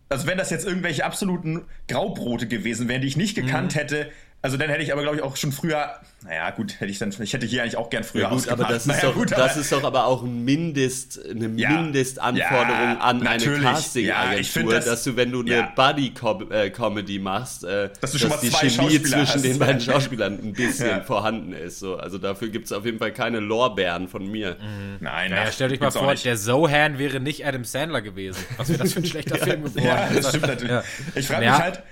[0.09, 3.79] also wenn das jetzt irgendwelche absoluten Graubrote gewesen wären, die ich nicht gekannt mhm.
[3.81, 6.99] hätte, Also dann hätte ich aber, glaube ich, auch schon früher, naja, gut, hätte ich
[6.99, 9.15] dann, ich hätte hier eigentlich auch gern früher ja, gut, aber das ist, naja, doch,
[9.15, 14.73] gut, das ist doch aber auch ein Mindest, eine ja, Mindestanforderung ja, an eine Casting-Agentur,
[14.75, 19.03] ja, dass du, wenn du eine Buddy-Comedy äh, machst, äh, dass, du dass die Chemie
[19.03, 19.45] zwischen hast.
[19.45, 21.81] den beiden Schauspielern ein bisschen vorhanden ist.
[21.81, 21.97] So.
[21.97, 24.53] Also dafür gibt es auf jeden Fall keine Lorbeeren von mir.
[24.53, 24.99] Mhm.
[25.01, 28.45] Nein, naja, stell dich mal vor, der Zohan wäre nicht Adam Sandler gewesen.
[28.57, 29.85] Was wäre das für ein schlechter Film geworden?
[29.85, 30.77] Ja, das stimmt natürlich.
[31.17, 31.83] Ich frage mich halt,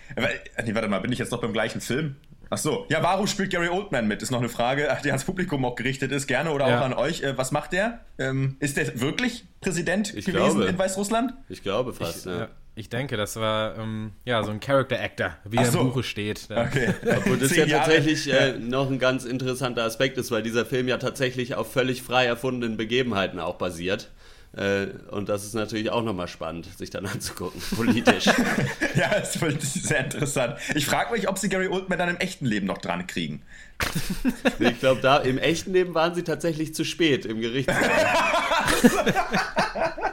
[0.65, 2.15] nee, warte mal, bin ich jetzt noch beim gleichen Film?
[2.51, 2.87] Ach so.
[2.89, 4.23] Ja, warum spielt Gary Oldman mit?
[4.23, 6.27] Ist noch eine Frage, die ans Publikum auch gerichtet ist.
[6.27, 6.79] Gerne oder ja.
[6.79, 7.23] auch an euch.
[7.23, 8.01] Äh, was macht der?
[8.19, 10.67] Ähm, ist der wirklich Präsident ich gewesen glaube.
[10.67, 11.35] in Weißrussland?
[11.49, 12.49] Ich glaube fast, ich, ja.
[12.79, 15.81] Ich denke, das war ähm, ja so ein Character Actor, wie er so.
[15.81, 16.49] im Buche steht.
[16.51, 16.65] Ja.
[16.65, 16.93] Okay.
[17.17, 20.99] Obwohl das ja tatsächlich äh, noch ein ganz interessanter Aspekt ist, weil dieser Film ja
[20.99, 24.11] tatsächlich auf völlig frei erfundenen Begebenheiten auch basiert.
[24.57, 28.25] Äh, und das ist natürlich auch nochmal spannend, sich dann anzugucken, politisch.
[28.97, 30.57] ja, das ist sehr interessant.
[30.75, 33.42] Ich frage mich, ob sie Gary Oldman dann im echten Leben noch dran kriegen.
[34.59, 37.90] ich glaube, da im echten Leben waren sie tatsächlich zu spät im Gerichtssaal.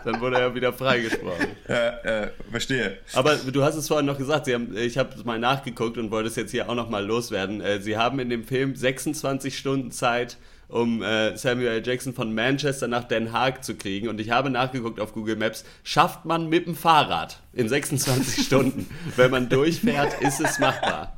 [0.03, 1.47] dann wurde er wieder freigesprochen.
[1.69, 2.97] Ja, äh, verstehe.
[3.13, 6.35] Aber du hast es vorhin noch gesagt, haben, ich habe mal nachgeguckt und wollte es
[6.35, 7.61] jetzt hier auch nochmal loswerden.
[7.61, 10.35] Äh, sie haben in dem Film 26 Stunden Zeit,
[10.73, 11.83] um äh, Samuel.
[11.85, 14.07] Jackson von Manchester nach Den Haag zu kriegen.
[14.07, 18.89] Und ich habe nachgeguckt auf Google Maps, schafft man mit dem Fahrrad in 26 Stunden.
[19.15, 21.17] Wenn man durchfährt, ist es machbar.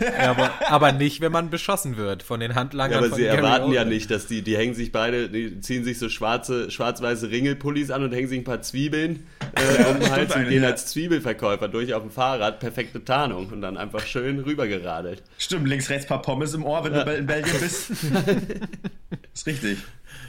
[0.00, 3.02] Ja, aber, aber, nicht, wenn man beschossen wird von den Handlangern.
[3.02, 3.74] Ja, aber sie Gary erwarten Oldman.
[3.74, 7.90] ja nicht, dass die, die hängen sich beide, die ziehen sich so schwarze, schwarz-weiße Ringelpullis
[7.90, 11.68] an und hängen sich ein paar Zwiebeln äh, um den Hals und gehen als Zwiebelverkäufer
[11.68, 15.22] durch auf dem Fahrrad, perfekte Tarnung und dann einfach schön rübergeradelt.
[15.38, 17.04] Stimmt, links, rechts paar Pommes im Ohr, wenn ja.
[17.04, 17.90] du in Belgien bist.
[19.34, 19.78] ist richtig.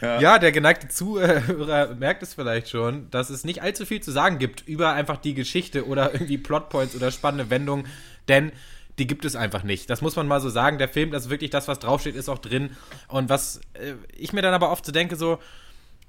[0.02, 0.20] Ja.
[0.20, 0.40] ja.
[0.40, 4.68] der geneigte Zuhörer merkt es vielleicht schon, dass es nicht allzu viel zu sagen gibt
[4.68, 7.88] über einfach die Geschichte oder irgendwie Plotpoints oder spannende Wendungen,
[8.28, 8.52] denn
[8.98, 9.90] die gibt es einfach nicht.
[9.90, 10.78] Das muss man mal so sagen.
[10.78, 12.72] Der Film, das ist wirklich das, was draufsteht, ist auch drin.
[13.08, 15.40] Und was äh, ich mir dann aber oft so denke, so,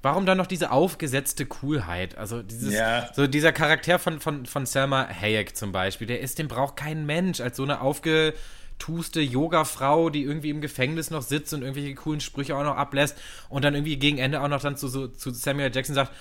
[0.02, 2.16] warum dann noch diese aufgesetzte Coolheit?
[2.16, 3.08] Also dieses, ja.
[3.14, 7.04] so dieser Charakter von, von, von Selma Hayek zum Beispiel, der ist, den braucht kein
[7.04, 12.20] Mensch als so eine aufgetuste Yoga-Frau, die irgendwie im Gefängnis noch sitzt und irgendwelche coolen
[12.20, 15.30] Sprüche auch noch ablässt und dann irgendwie gegen Ende auch noch dann zu, so, zu
[15.30, 16.12] Samuel Jackson sagt,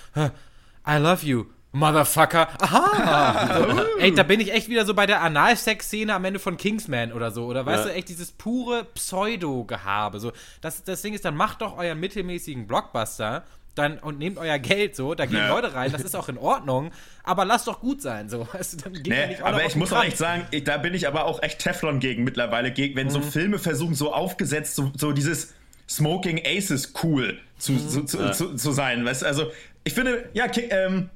[0.88, 1.46] I love you.
[1.72, 2.48] Motherfucker.
[2.62, 3.86] Aha.
[4.00, 7.32] Ey, da bin ich echt wieder so bei der Analsex-Szene am Ende von Kingsman oder
[7.32, 7.46] so.
[7.46, 7.92] Oder weißt ja.
[7.92, 10.20] du, echt dieses pure Pseudo-Gehabe.
[10.20, 13.44] So, das, das Ding ist, dann macht doch euren mittelmäßigen Blockbuster
[13.78, 15.50] dann und nehmt euer Geld so, da gehen ja.
[15.50, 16.92] Leute rein, das ist auch in Ordnung,
[17.24, 18.48] aber lasst doch gut sein, so.
[18.58, 21.26] Also, dann geht nee, aber ich muss auch echt sagen, ich, da bin ich aber
[21.26, 23.12] auch echt Teflon gegen mittlerweile, gegen, wenn mhm.
[23.12, 25.54] so Filme versuchen, so aufgesetzt, so, so dieses
[25.88, 27.90] Smoking Aces cool zu, mhm.
[27.90, 28.32] zu, zu, ja.
[28.32, 29.52] zu, zu, sein, weißt also
[29.84, 31.10] ich finde, ja, ähm,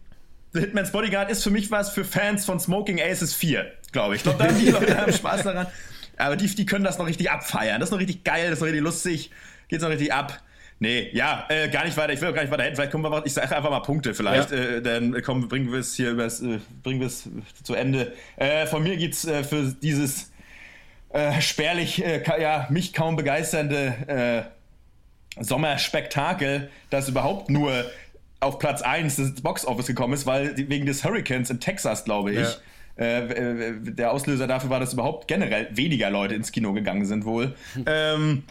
[0.53, 4.19] The Hitman's Bodyguard ist für mich was für Fans von Smoking Aces 4, glaube ich.
[4.19, 5.67] Ich glaube, da haben die Leute haben Spaß daran.
[6.17, 7.79] Aber die, die können das noch richtig abfeiern.
[7.79, 9.31] Das ist noch richtig geil, das ist noch richtig lustig.
[9.69, 10.41] Geht's noch richtig ab.
[10.79, 12.11] Nee, ja, äh, gar nicht weiter.
[12.11, 12.75] Ich will auch gar nicht weiter hin.
[12.75, 14.51] Vielleicht kommen wir, ich sage einfach mal Punkte vielleicht.
[14.51, 14.57] Ja.
[14.57, 17.29] Äh, dann komm, bringen wir es hier übers, äh, bringen wir es
[17.63, 18.13] zu Ende.
[18.35, 20.31] Äh, von mir gibt's äh, für dieses
[21.09, 24.49] äh, spärlich, äh, ja, mich kaum begeisternde
[25.37, 27.85] äh, Sommerspektakel, das überhaupt nur
[28.41, 32.33] auf Platz 1 des Box Office gekommen ist, weil wegen des Hurricanes in Texas, glaube
[32.33, 32.57] ich.
[32.97, 33.05] Ja.
[33.05, 37.55] Äh, der Auslöser dafür war, dass überhaupt generell weniger Leute ins Kino gegangen sind wohl.
[37.73, 37.85] Hm.
[37.87, 38.43] Ähm,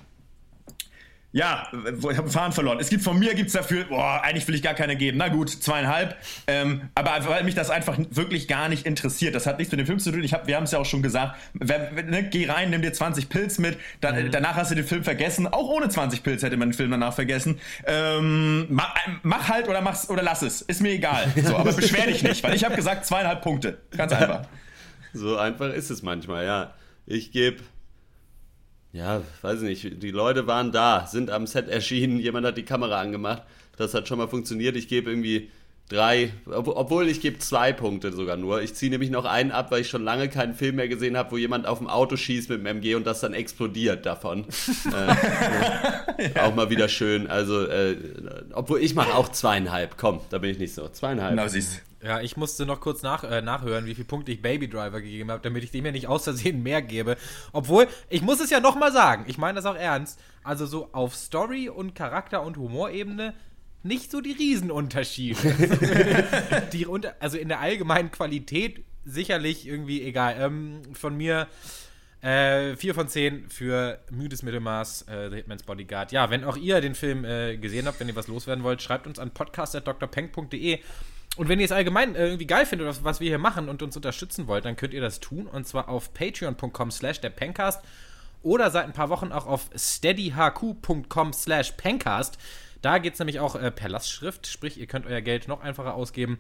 [1.32, 2.78] ja, ich habe Fahren verloren.
[2.80, 5.18] Es gibt von mir gibt's dafür, boah, eigentlich will ich gar keine geben.
[5.18, 6.16] Na gut, zweieinhalb.
[6.48, 9.36] Ähm, aber weil mich das einfach wirklich gar nicht interessiert.
[9.36, 10.24] Das hat nichts mit dem Film zu tun.
[10.24, 11.36] Ich hab, wir haben es ja auch schon gesagt.
[11.54, 13.78] Wer, ne, geh rein, nimm dir 20 Pilz mit.
[14.00, 14.30] Dann, mhm.
[14.32, 15.46] Danach hast du den Film vergessen.
[15.46, 17.60] Auch ohne 20 Pilz hätte man den Film danach vergessen.
[17.86, 20.62] Ähm, mach, mach, halt oder mach's oder lass es.
[20.62, 21.32] Ist mir egal.
[21.44, 23.78] So, aber beschwer dich nicht, weil ich habe gesagt zweieinhalb Punkte.
[23.96, 24.46] Ganz einfach.
[25.12, 26.72] So einfach ist es manchmal, ja.
[27.04, 27.64] Ich gebe
[28.92, 33.00] ja, weiß nicht, die Leute waren da, sind am Set erschienen, jemand hat die Kamera
[33.00, 33.42] angemacht.
[33.76, 34.76] Das hat schon mal funktioniert.
[34.76, 35.48] Ich gebe irgendwie
[35.88, 38.62] drei, obwohl ich gebe zwei Punkte sogar nur.
[38.62, 41.32] Ich ziehe nämlich noch einen ab, weil ich schon lange keinen Film mehr gesehen habe,
[41.32, 44.44] wo jemand auf dem Auto schießt mit dem MG und das dann explodiert davon.
[44.86, 46.44] äh, ja.
[46.44, 47.26] Auch mal wieder schön.
[47.26, 47.96] Also, äh,
[48.52, 49.96] obwohl ich mache auch zweieinhalb.
[49.96, 50.88] Komm, da bin ich nicht so.
[50.88, 51.34] Zweieinhalb.
[51.34, 54.68] Na, siehst ja, ich musste noch kurz nach, äh, nachhören, wie viele Punkte ich Baby
[54.68, 57.16] Driver gegeben habe, damit ich dem ja nicht aus Versehen mehr gebe.
[57.52, 60.18] Obwohl, ich muss es ja nochmal sagen, ich meine das auch ernst.
[60.42, 63.34] Also so auf Story und Charakter und Humorebene
[63.82, 65.38] nicht so die Riesenunterschiede.
[66.72, 70.36] die unter, also in der allgemeinen Qualität sicherlich irgendwie egal.
[70.38, 71.48] Ähm, von mir
[72.22, 76.12] äh, 4 von 10 für müdes Mittelmaß, äh, The Hitman's Bodyguard.
[76.12, 79.06] Ja, wenn auch ihr den Film äh, gesehen habt, wenn ihr was loswerden wollt, schreibt
[79.06, 80.80] uns an podcast.drpeng.de.
[81.40, 83.82] Und wenn ihr es allgemein äh, irgendwie geil findet, was, was wir hier machen und
[83.82, 85.46] uns unterstützen wollt, dann könnt ihr das tun.
[85.46, 87.82] Und zwar auf patreon.com slash der Pencast.
[88.42, 92.36] oder seit ein paar Wochen auch auf steadyhq.com slash pencast.
[92.82, 95.94] Da geht es nämlich auch äh, per Lastschrift, sprich, ihr könnt euer Geld noch einfacher
[95.94, 96.38] ausgeben.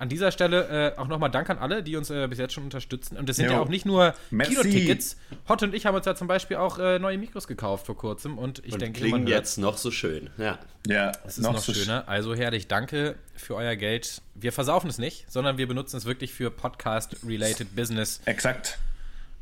[0.00, 2.64] An dieser Stelle äh, auch nochmal Dank an alle, die uns äh, bis jetzt schon
[2.64, 3.18] unterstützen.
[3.18, 3.52] Und es sind jo.
[3.52, 4.54] ja auch nicht nur Merci.
[4.54, 5.18] Kinotickets.
[5.46, 8.38] Hot und ich haben uns ja zum Beispiel auch äh, neue Mikros gekauft vor kurzem.
[8.38, 10.30] Und ich und denke, klingen jetzt noch so schön.
[10.38, 12.08] Ja, ja es ist noch, noch so schöner.
[12.08, 14.22] Also herrlich, danke für euer Geld.
[14.34, 18.22] Wir versaufen es nicht, sondern wir benutzen es wirklich für Podcast-related Business.
[18.24, 18.78] Exakt.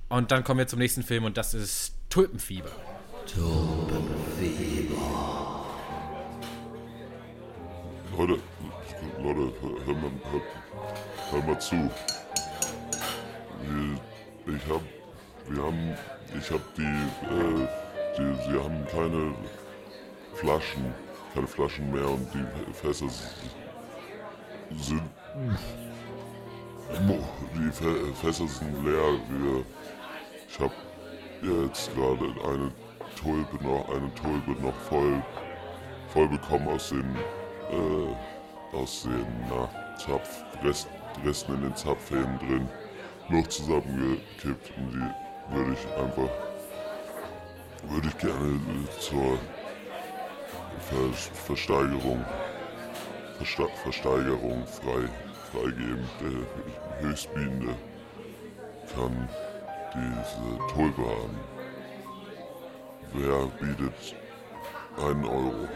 [0.08, 2.72] Und dann kommen wir zum nächsten Film und das ist Tulpenfieber.
[3.32, 4.98] Tulpenfieber.
[8.16, 8.40] Leute,
[9.22, 9.52] Leute,
[9.84, 10.40] hör mal, hör,
[11.30, 11.90] hör mal zu.
[14.46, 14.82] Ich hab,
[15.48, 15.94] wir haben,
[16.38, 17.68] ich hab die, äh,
[18.16, 19.34] die, sie haben keine
[20.34, 20.94] Flaschen,
[21.34, 25.02] keine Flaschen mehr und die Fässer sind,
[27.54, 27.72] die
[28.22, 29.18] Fässer sind leer.
[29.28, 29.64] Wir,
[30.48, 30.72] ich hab
[31.42, 32.72] jetzt gerade eine
[33.20, 35.22] Tulpe noch, eine Tulpe noch voll,
[36.12, 37.16] voll bekommen aus den
[37.70, 38.37] äh,
[38.72, 40.88] aus den na, Zapf, Rest,
[41.24, 42.68] Resten in den Zapfhähnen drin
[43.28, 46.30] noch zusammengekippt und die würde ich einfach,
[47.88, 48.60] würde ich gerne
[49.00, 49.38] zur
[50.80, 51.12] Ver
[51.46, 52.24] Versteigerung,
[53.36, 55.08] Versta Versteigerung frei,
[55.50, 56.08] freigeben.
[56.20, 57.74] Der Höchstbietende
[58.94, 59.28] kann
[59.94, 61.40] diese Tulpe haben.
[63.12, 64.16] Wer bietet
[64.96, 65.68] einen Euro?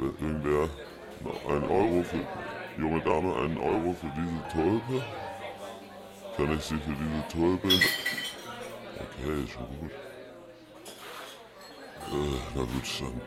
[0.00, 0.68] Irgendwer
[1.48, 5.04] ein Euro für junge Dame, einen Euro für diese Tulpe?
[6.36, 7.68] Kann ich sie für diese Tulpe?
[8.96, 9.90] Okay, schon gut.
[12.12, 13.20] Äh, na gut, dann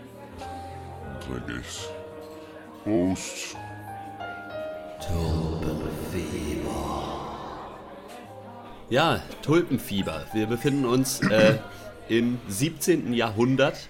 [1.21, 1.89] trinke ich's.
[2.83, 3.55] Prost.
[5.07, 6.73] Tulpenfieber.
[8.89, 10.25] Ja, Tulpenfieber.
[10.33, 11.59] Wir befinden uns äh,
[12.09, 13.13] im 17.
[13.13, 13.89] Jahrhundert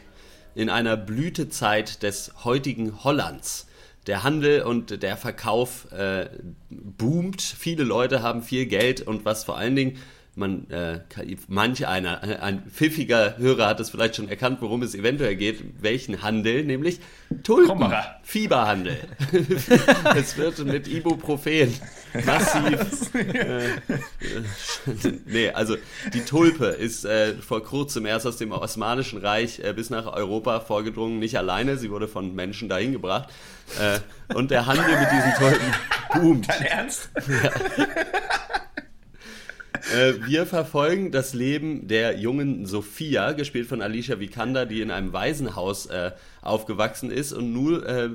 [0.56, 3.68] in einer Blütezeit des heutigen Hollands.
[4.08, 6.30] Der Handel und der Verkauf äh,
[6.70, 9.98] boomt, viele Leute haben viel Geld und was vor allen Dingen
[10.36, 11.00] man, äh,
[11.48, 16.22] manch einer, ein pfiffiger Hörer hat es vielleicht schon erkannt, worum es eventuell geht, welchen
[16.24, 17.00] Handel, nämlich
[17.44, 17.94] Tulpen,
[18.24, 18.98] Fieberhandel.
[20.16, 21.74] es wird mit Ibuprofen
[22.26, 23.12] massiv.
[23.24, 23.70] Äh, äh,
[25.26, 25.76] nee, also
[26.14, 30.60] die Tulpe ist äh, vor kurzem erst aus dem Osmanischen Reich äh, bis nach Europa
[30.60, 33.30] vorgedrungen, nicht alleine, sie wurde von Menschen dahin gebracht.
[33.80, 34.00] Äh,
[34.36, 35.74] und der Handel mit diesen Tulpen
[36.14, 36.50] boomt.
[36.50, 37.10] Dein Ernst?
[37.28, 37.52] Ja.
[39.92, 45.12] Äh, wir verfolgen das Leben der jungen Sophia, gespielt von Alicia Vikander, die in einem
[45.12, 47.34] Waisenhaus äh, aufgewachsen ist.
[47.34, 48.10] Und nun äh,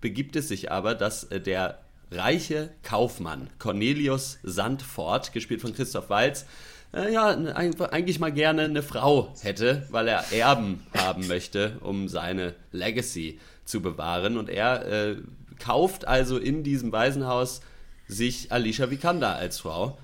[0.00, 1.80] begibt es sich aber, dass äh, der
[2.12, 6.46] reiche Kaufmann Cornelius Sandfort, gespielt von Christoph Walz,
[6.92, 12.54] äh, ja, eigentlich mal gerne eine Frau hätte, weil er Erben haben möchte, um seine
[12.72, 14.36] Legacy zu bewahren.
[14.36, 15.16] Und er
[15.60, 17.60] kauft also in diesem Waisenhaus
[18.08, 19.98] sich Alicia Vikander als Frau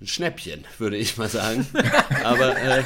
[0.00, 1.66] ein Schnäppchen, würde ich mal sagen.
[2.24, 2.82] aber äh,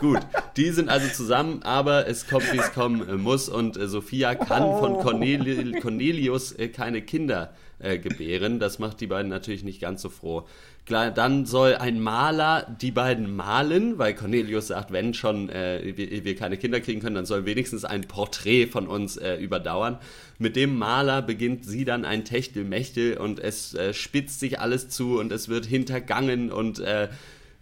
[0.00, 0.20] gut,
[0.56, 3.48] die sind also zusammen, aber es kommt, wie es kommen äh, muss.
[3.48, 8.58] Und äh, Sophia kann von Corneli Cornelius äh, keine Kinder äh, gebären.
[8.58, 10.46] Das macht die beiden natürlich nicht ganz so froh.
[10.84, 16.24] Klar, dann soll ein Maler die beiden malen, weil Cornelius sagt, wenn schon äh, wir,
[16.24, 19.98] wir, keine Kinder kriegen können, dann soll wenigstens ein Porträt von uns äh, überdauern.
[20.38, 25.20] Mit dem Maler beginnt sie dann ein Techtelmechtel und es äh, spitzt sich alles zu
[25.20, 27.08] und es wird hintergangen und äh,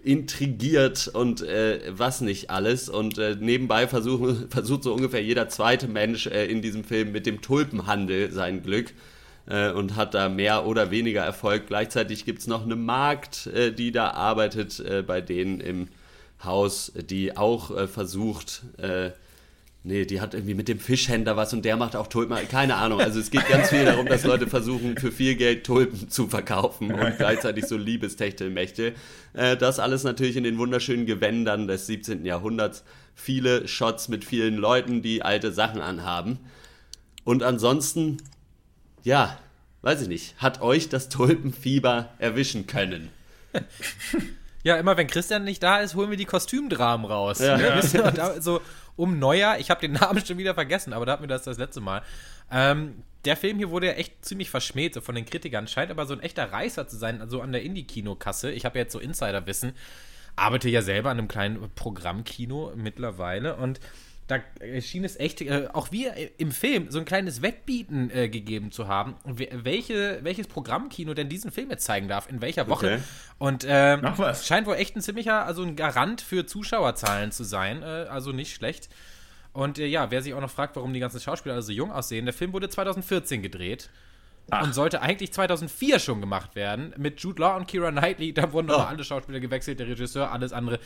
[0.02, 2.88] intrigiert und äh, was nicht alles.
[2.88, 7.26] Und äh, nebenbei versuch, versucht so ungefähr jeder zweite Mensch äh, in diesem Film mit
[7.26, 8.92] dem Tulpenhandel sein Glück
[9.50, 11.66] äh, und hat da mehr oder weniger Erfolg.
[11.66, 15.88] Gleichzeitig gibt es noch eine Magd, äh, die da arbeitet äh, bei denen im
[16.42, 19.10] Haus, die auch äh, versucht, äh,
[19.82, 23.00] nee, die hat irgendwie mit dem Fischhändler was und der macht auch Tulpen, keine Ahnung.
[23.00, 26.92] Also es geht ganz viel darum, dass Leute versuchen, für viel Geld Tulpen zu verkaufen
[26.92, 28.94] und gleichzeitig so Liebestechtelmächte.
[29.34, 32.24] Äh, das alles natürlich in den wunderschönen Gewändern des 17.
[32.24, 32.84] Jahrhunderts.
[33.14, 36.38] Viele Shots mit vielen Leuten, die alte Sachen anhaben.
[37.24, 38.18] Und ansonsten
[39.02, 39.38] ja,
[39.82, 43.10] weiß ich nicht, hat euch das Tulpenfieber erwischen können?
[44.62, 47.38] Ja, immer wenn Christian nicht da ist, holen wir die Kostümdramen raus.
[47.38, 47.56] Ja.
[47.56, 47.80] Ne?
[47.92, 48.40] Ja.
[48.40, 48.60] So
[48.96, 51.58] um Neujahr, ich habe den Namen schon wieder vergessen, aber da hatten wir das das
[51.58, 52.02] letzte Mal.
[52.50, 55.66] Ähm, der Film hier wurde ja echt ziemlich verschmäht, so von den Kritikern.
[55.66, 58.50] Scheint aber so ein echter Reißer zu sein, also an der Indie-Kinokasse.
[58.50, 59.72] Ich habe ja jetzt so Insider-Wissen,
[60.36, 63.80] arbeite ja selber an einem kleinen Programmkino mittlerweile und
[64.30, 64.38] da
[64.80, 68.86] schien es echt, äh, auch wir im Film, so ein kleines Wettbieten äh, gegeben zu
[68.86, 72.86] haben, welche, welches Programmkino denn diesen Film jetzt zeigen darf, in welcher Woche.
[72.86, 73.02] Okay.
[73.38, 74.46] Und äh, was.
[74.46, 78.54] scheint wohl echt ein ziemlicher, also ein Garant für Zuschauerzahlen zu sein, äh, also nicht
[78.54, 78.88] schlecht.
[79.52, 81.90] Und äh, ja, wer sich auch noch fragt, warum die ganzen Schauspieler also so jung
[81.90, 83.90] aussehen, der Film wurde 2014 gedreht.
[84.50, 84.62] Ach.
[84.62, 86.92] Und sollte eigentlich 2004 schon gemacht werden.
[86.96, 88.32] Mit Jude Law und Kira Knightley.
[88.32, 88.74] Da wurden oh.
[88.74, 90.80] alle Schauspieler gewechselt, der Regisseur, alles andere.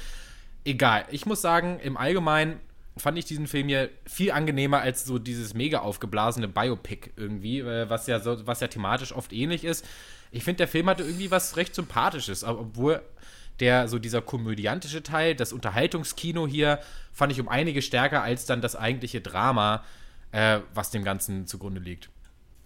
[0.65, 1.05] Egal.
[1.11, 2.61] Ich muss sagen, im Allgemeinen
[2.97, 7.89] fand ich diesen Film hier viel angenehmer als so dieses mega aufgeblasene Biopic irgendwie, äh,
[7.89, 9.85] was ja so, was ja thematisch oft ähnlich ist.
[10.31, 13.03] Ich finde, der Film hatte irgendwie was recht Sympathisches, obwohl
[13.61, 16.81] der so dieser komödiantische Teil, das Unterhaltungskino hier,
[17.13, 19.85] fand ich um einige stärker als dann das eigentliche Drama,
[20.33, 22.11] äh, was dem Ganzen zugrunde liegt.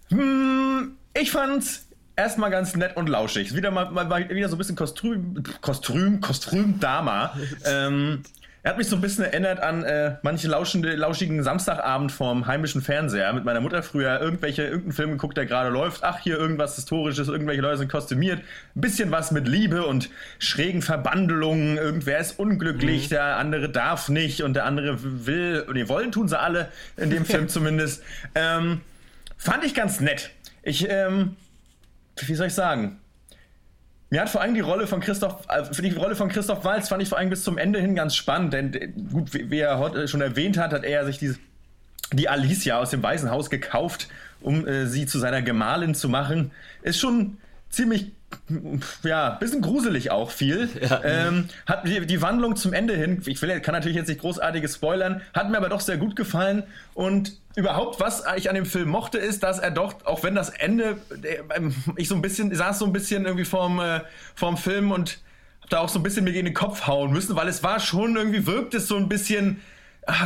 [0.08, 1.86] Hm, ich fand's
[2.16, 3.54] erstmal ganz nett und lauschig.
[3.54, 7.36] Wieder mal, mal wieder so ein bisschen Kostüm, Kostüm, Kostüm Dama.
[7.64, 8.22] ähm,
[8.68, 12.82] er hat mich so ein bisschen erinnert an äh, manche lauschende, lauschigen Samstagabend vorm heimischen
[12.82, 13.32] Fernseher.
[13.32, 16.04] Mit meiner Mutter früher irgendwelche, irgendeinen Film geguckt, der gerade läuft.
[16.04, 18.40] Ach, hier irgendwas Historisches, irgendwelche Leute sind kostümiert.
[18.76, 21.78] Ein bisschen was mit Liebe und schrägen Verbandelungen.
[21.78, 23.14] Irgendwer ist unglücklich, mhm.
[23.14, 25.64] der andere darf nicht und der andere will.
[25.72, 28.02] Nee, wollen tun sie alle, in dem Film zumindest.
[28.34, 28.82] Ähm,
[29.38, 30.28] fand ich ganz nett.
[30.62, 31.36] Ich, ähm,
[32.20, 33.00] wie soll ich sagen?
[34.10, 37.02] Mir hat vor allem die Rolle von Christoph, für die Rolle von Christoph Walz fand
[37.02, 40.08] ich vor allem bis zum Ende hin ganz spannend, denn äh, gut, wie, er heute
[40.08, 41.38] schon erwähnt hat, hat er sich diese,
[42.12, 44.08] die Alicia aus dem Weißen Haus gekauft,
[44.40, 46.52] um äh, sie zu seiner Gemahlin zu machen.
[46.82, 47.36] Ist schon
[47.70, 48.12] ziemlich
[49.02, 50.68] ja, bisschen gruselig auch viel.
[50.88, 51.02] Ja.
[51.04, 54.76] Ähm, hat die, die, Wandlung zum Ende hin, ich will, kann natürlich jetzt nicht großartiges
[54.76, 56.62] spoilern, hat mir aber doch sehr gut gefallen.
[56.94, 60.50] Und überhaupt, was ich an dem Film mochte, ist, dass er doch, auch wenn das
[60.50, 60.98] Ende,
[61.54, 64.00] ähm, ich so ein bisschen, saß so ein bisschen irgendwie vorm, äh,
[64.34, 65.18] vorm Film und
[65.62, 67.80] hab da auch so ein bisschen mir gegen den Kopf hauen müssen, weil es war
[67.80, 69.60] schon irgendwie, wirkt es so ein bisschen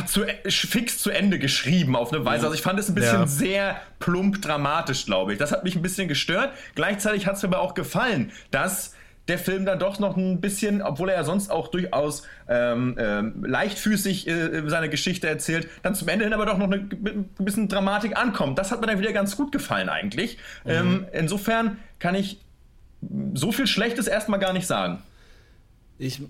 [0.05, 2.45] zu, fix zu Ende geschrieben auf eine Weise.
[2.45, 3.27] Also ich fand es ein bisschen ja.
[3.27, 5.39] sehr plump dramatisch, glaube ich.
[5.39, 6.53] Das hat mich ein bisschen gestört.
[6.75, 8.93] Gleichzeitig hat es mir aber auch gefallen, dass
[9.27, 13.43] der Film dann doch noch ein bisschen, obwohl er ja sonst auch durchaus ähm, ähm,
[13.45, 17.69] leichtfüßig äh, seine Geschichte erzählt, dann zum Ende hin aber doch noch eine, ein bisschen
[17.69, 18.59] Dramatik ankommt.
[18.59, 20.37] Das hat mir dann wieder ganz gut gefallen eigentlich.
[20.65, 20.71] Mhm.
[20.71, 22.41] Ähm, insofern kann ich
[23.33, 25.01] so viel Schlechtes erstmal gar nicht sagen.
[25.97, 26.21] Ich,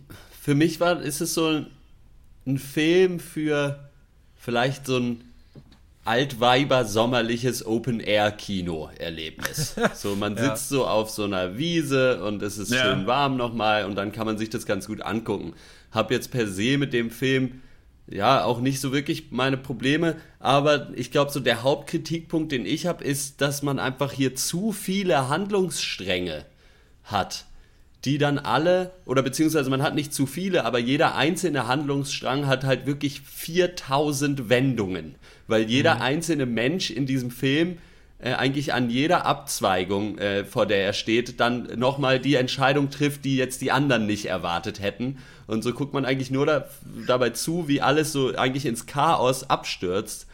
[0.41, 1.65] für mich war, ist es so
[2.45, 3.89] ein Film für
[4.35, 5.23] vielleicht so ein
[6.05, 9.75] Altweiber sommerliches Open-Air-Kino-Erlebnis.
[9.95, 10.77] So, man sitzt ja.
[10.77, 12.83] so auf so einer Wiese und es ist ja.
[12.83, 15.53] schön warm nochmal und dann kann man sich das ganz gut angucken.
[15.91, 17.61] Hab jetzt per se mit dem Film
[18.07, 22.85] ja auch nicht so wirklich meine Probleme, aber ich glaube, so der Hauptkritikpunkt, den ich
[22.85, 26.45] habe, ist, dass man einfach hier zu viele Handlungsstränge
[27.05, 27.45] hat
[28.05, 32.63] die dann alle, oder beziehungsweise man hat nicht zu viele, aber jeder einzelne Handlungsstrang hat
[32.65, 35.15] halt wirklich 4000 Wendungen,
[35.47, 36.01] weil jeder mhm.
[36.01, 37.77] einzelne Mensch in diesem Film
[38.19, 43.23] äh, eigentlich an jeder Abzweigung, äh, vor der er steht, dann nochmal die Entscheidung trifft,
[43.23, 45.17] die jetzt die anderen nicht erwartet hätten.
[45.47, 46.65] Und so guckt man eigentlich nur da,
[47.07, 50.27] dabei zu, wie alles so eigentlich ins Chaos abstürzt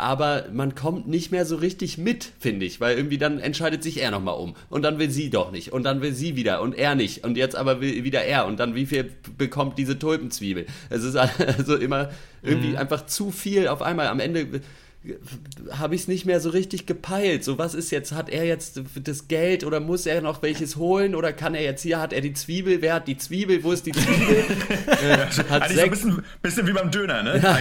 [0.00, 4.00] aber man kommt nicht mehr so richtig mit, finde ich, weil irgendwie dann entscheidet sich
[4.02, 6.74] er nochmal um und dann will sie doch nicht und dann will sie wieder und
[6.74, 10.66] er nicht und jetzt aber will wieder er und dann wie viel bekommt diese Tulpenzwiebel.
[10.88, 12.10] Es ist also immer
[12.42, 12.76] irgendwie mhm.
[12.76, 14.08] einfach zu viel auf einmal.
[14.08, 14.60] Am Ende
[15.72, 17.42] habe ich es nicht mehr so richtig gepeilt.
[17.42, 18.12] So, was ist jetzt?
[18.12, 21.14] Hat er jetzt das Geld oder muss er noch welches holen?
[21.14, 22.82] Oder kann er jetzt hier, hat er die Zwiebel?
[22.82, 23.64] Wer hat die Zwiebel?
[23.64, 24.44] Wo ist die Zwiebel?
[24.86, 27.40] äh, hat Eigentlich so ein bisschen, bisschen, wie beim Döner, ne?
[27.42, 27.58] Ja.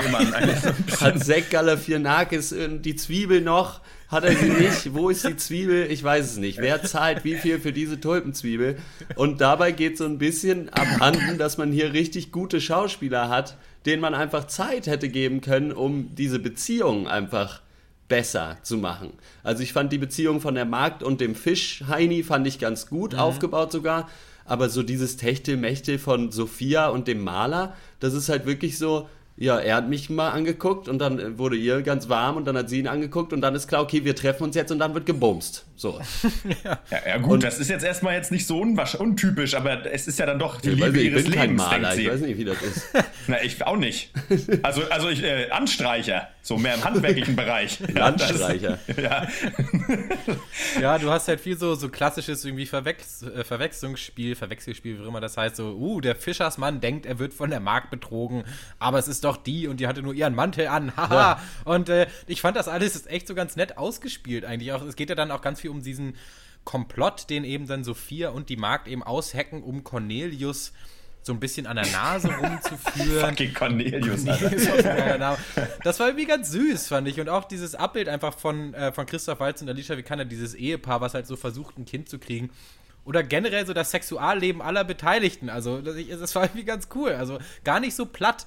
[0.90, 3.80] So hat Zack Galifianakis die Zwiebel noch?
[4.10, 4.94] Hat er sie nicht?
[4.94, 5.90] Wo ist die Zwiebel?
[5.92, 6.58] Ich weiß es nicht.
[6.58, 8.78] Wer zahlt wie viel für diese Tulpenzwiebel?
[9.16, 14.02] Und dabei geht so ein bisschen abhanden, dass man hier richtig gute Schauspieler hat, denen
[14.02, 17.62] man einfach Zeit hätte geben können, um diese Beziehung einfach
[18.08, 19.14] besser zu machen.
[19.44, 22.88] Also ich fand die Beziehung von der Markt und dem Fisch Heini fand ich ganz
[22.88, 23.20] gut mhm.
[23.20, 24.10] aufgebaut sogar,
[24.46, 29.58] aber so dieses Techtelmechtel von Sophia und dem Maler, das ist halt wirklich so, ja,
[29.58, 32.80] er hat mich mal angeguckt und dann wurde ihr ganz warm und dann hat sie
[32.80, 35.66] ihn angeguckt und dann ist klar, okay, wir treffen uns jetzt und dann wird gebumst.
[35.80, 35.98] So.
[36.66, 36.80] ja.
[36.92, 40.26] ja, gut, und, das ist jetzt erstmal jetzt nicht so untypisch, aber es ist ja
[40.26, 42.90] dann doch die Liebe nicht, ihres Lebens, Maler, Ich weiß nicht, wie das ist.
[43.28, 44.12] Na, ich auch nicht.
[44.62, 47.80] Also, also ich, äh, Anstreicher, so mehr im handwerklichen Bereich.
[47.96, 48.78] Anstreicher.
[49.02, 49.26] ja.
[50.82, 55.22] ja, du hast halt viel so, so klassisches irgendwie Verwechs äh, Verwechslungsspiel, Verwechselspiel, wie immer
[55.22, 58.44] das heißt, so, uh, der Fischersmann denkt, er wird von der Markt betrogen,
[58.80, 61.16] aber es ist doch die und die hatte nur ihren Mantel an, haha.
[61.16, 61.42] Ja.
[61.64, 64.74] Und äh, ich fand das alles echt so ganz nett ausgespielt eigentlich.
[64.74, 66.16] Auch, es geht ja dann auch ganz viel um diesen
[66.66, 70.74] Komplott, den eben dann Sophia und die Magd eben aushacken, um Cornelius
[71.22, 73.30] so ein bisschen an der Nase rumzuführen.
[73.30, 74.26] Fucking Cornelius.
[75.84, 77.20] Das war irgendwie ganz süß, fand ich.
[77.20, 81.02] Und auch dieses Abbild einfach von, äh, von Christoph Waltz und Alicia Vikander, dieses Ehepaar,
[81.02, 82.50] was halt so versucht, ein Kind zu kriegen.
[83.06, 85.50] Oder generell so das Sexualleben aller Beteiligten.
[85.50, 87.12] Also, das, das war irgendwie ganz cool.
[87.14, 88.46] Also, gar nicht so platt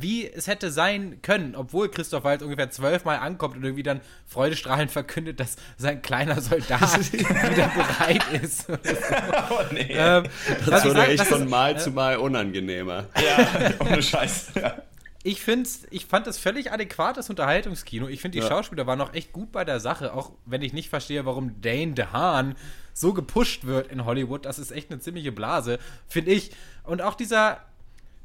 [0.00, 4.90] wie es hätte sein können, obwohl Christoph Waltz ungefähr zwölfmal ankommt und irgendwie dann freudestrahlend
[4.90, 8.66] verkündet, dass sein kleiner Soldat wieder bereit ist.
[8.70, 9.88] oh, nee.
[9.90, 10.24] ähm,
[10.66, 13.06] das wurde echt von Mal zu Mal unangenehmer.
[13.16, 14.52] Ja, ohne Scheiß.
[14.54, 14.82] Ja.
[15.22, 18.08] Ich, find's, ich fand das völlig adäquates Unterhaltungskino.
[18.08, 18.48] Ich finde, die ja.
[18.48, 21.94] Schauspieler waren noch echt gut bei der Sache, auch wenn ich nicht verstehe, warum Dane
[21.94, 22.56] DeHaan
[22.92, 24.44] so gepusht wird in Hollywood.
[24.44, 25.78] Das ist echt eine ziemliche Blase,
[26.08, 26.50] finde ich.
[26.84, 27.60] Und auch dieser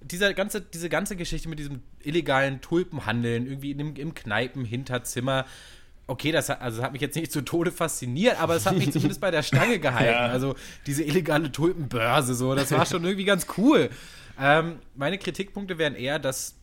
[0.02, 5.46] dieser ganze, diese ganze Geschichte mit diesem illegalen Tulpenhandeln, irgendwie im, im Kneipen-Hinterzimmer,
[6.08, 8.78] okay, das hat, also das hat mich jetzt nicht zu Tode fasziniert, aber es hat
[8.78, 10.12] mich zumindest bei der Stange gehalten.
[10.12, 10.28] Ja.
[10.28, 13.90] Also diese illegale Tulpenbörse, so, das war schon irgendwie ganz cool.
[14.40, 16.56] Ähm, meine Kritikpunkte wären eher, dass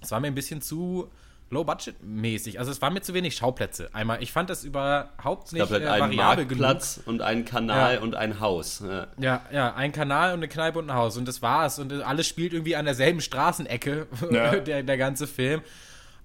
[0.00, 1.08] es war mir ein bisschen zu
[1.52, 2.58] Low-Budget-mäßig.
[2.58, 3.90] Also es waren mir zu wenig Schauplätze.
[3.92, 7.06] Einmal, ich fand das überhaupt nicht ich glaub, halt äh, variabel einen Marktplatz genug.
[7.08, 8.00] und einen Kanal ja.
[8.00, 8.82] und ein Haus.
[8.86, 9.06] Ja.
[9.18, 9.42] ja.
[9.52, 11.78] ja, ein Kanal und eine Kneipe und ein Haus und das war's.
[11.78, 14.56] Und alles spielt irgendwie an derselben Straßenecke, ja.
[14.56, 15.62] der, der ganze Film.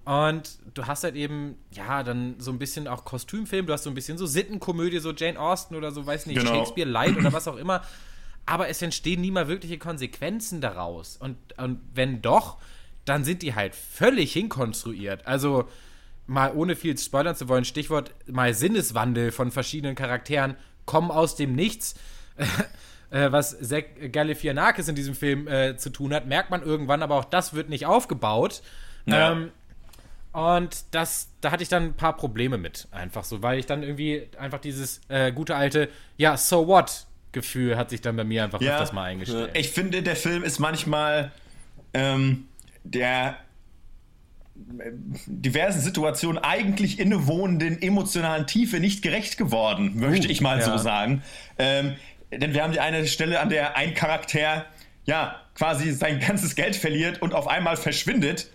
[0.04, 3.90] Und du hast halt eben, ja, dann so ein bisschen auch Kostümfilm, du hast so
[3.90, 6.54] ein bisschen so Sittenkomödie, so Jane Austen oder so, weiß nicht, genau.
[6.54, 7.82] Shakespeare Light oder was auch immer.
[8.46, 11.18] Aber es entstehen nie mal wirkliche Konsequenzen daraus.
[11.18, 12.56] Und, und wenn doch,
[13.08, 15.26] dann sind die halt völlig hinkonstruiert.
[15.26, 15.68] Also
[16.26, 21.54] mal ohne viel spoilern zu wollen, Stichwort mal Sinneswandel von verschiedenen Charakteren kommen aus dem
[21.54, 21.94] Nichts.
[23.10, 27.16] äh, was Zach Galifianakis in diesem Film äh, zu tun hat, merkt man irgendwann, aber
[27.16, 28.62] auch das wird nicht aufgebaut.
[29.06, 29.32] Ja.
[29.32, 29.50] Ähm,
[30.32, 33.82] und das, da hatte ich dann ein paar Probleme mit, einfach so, weil ich dann
[33.82, 38.44] irgendwie einfach dieses äh, gute alte, ja, so what Gefühl hat sich dann bei mir
[38.44, 39.50] einfach ja, öfters mal eingestellt.
[39.54, 41.32] Ich finde, der Film ist manchmal
[41.94, 42.48] ähm,
[42.84, 43.36] der
[44.56, 44.90] äh,
[45.26, 50.64] diversen Situationen eigentlich innewohnenden emotionalen Tiefe nicht gerecht geworden, möchte uh, ich mal ja.
[50.64, 51.22] so sagen.
[51.58, 51.96] Ähm,
[52.30, 54.66] denn wir haben die eine Stelle, an der ein Charakter
[55.04, 58.50] ja quasi sein ganzes Geld verliert und auf einmal verschwindet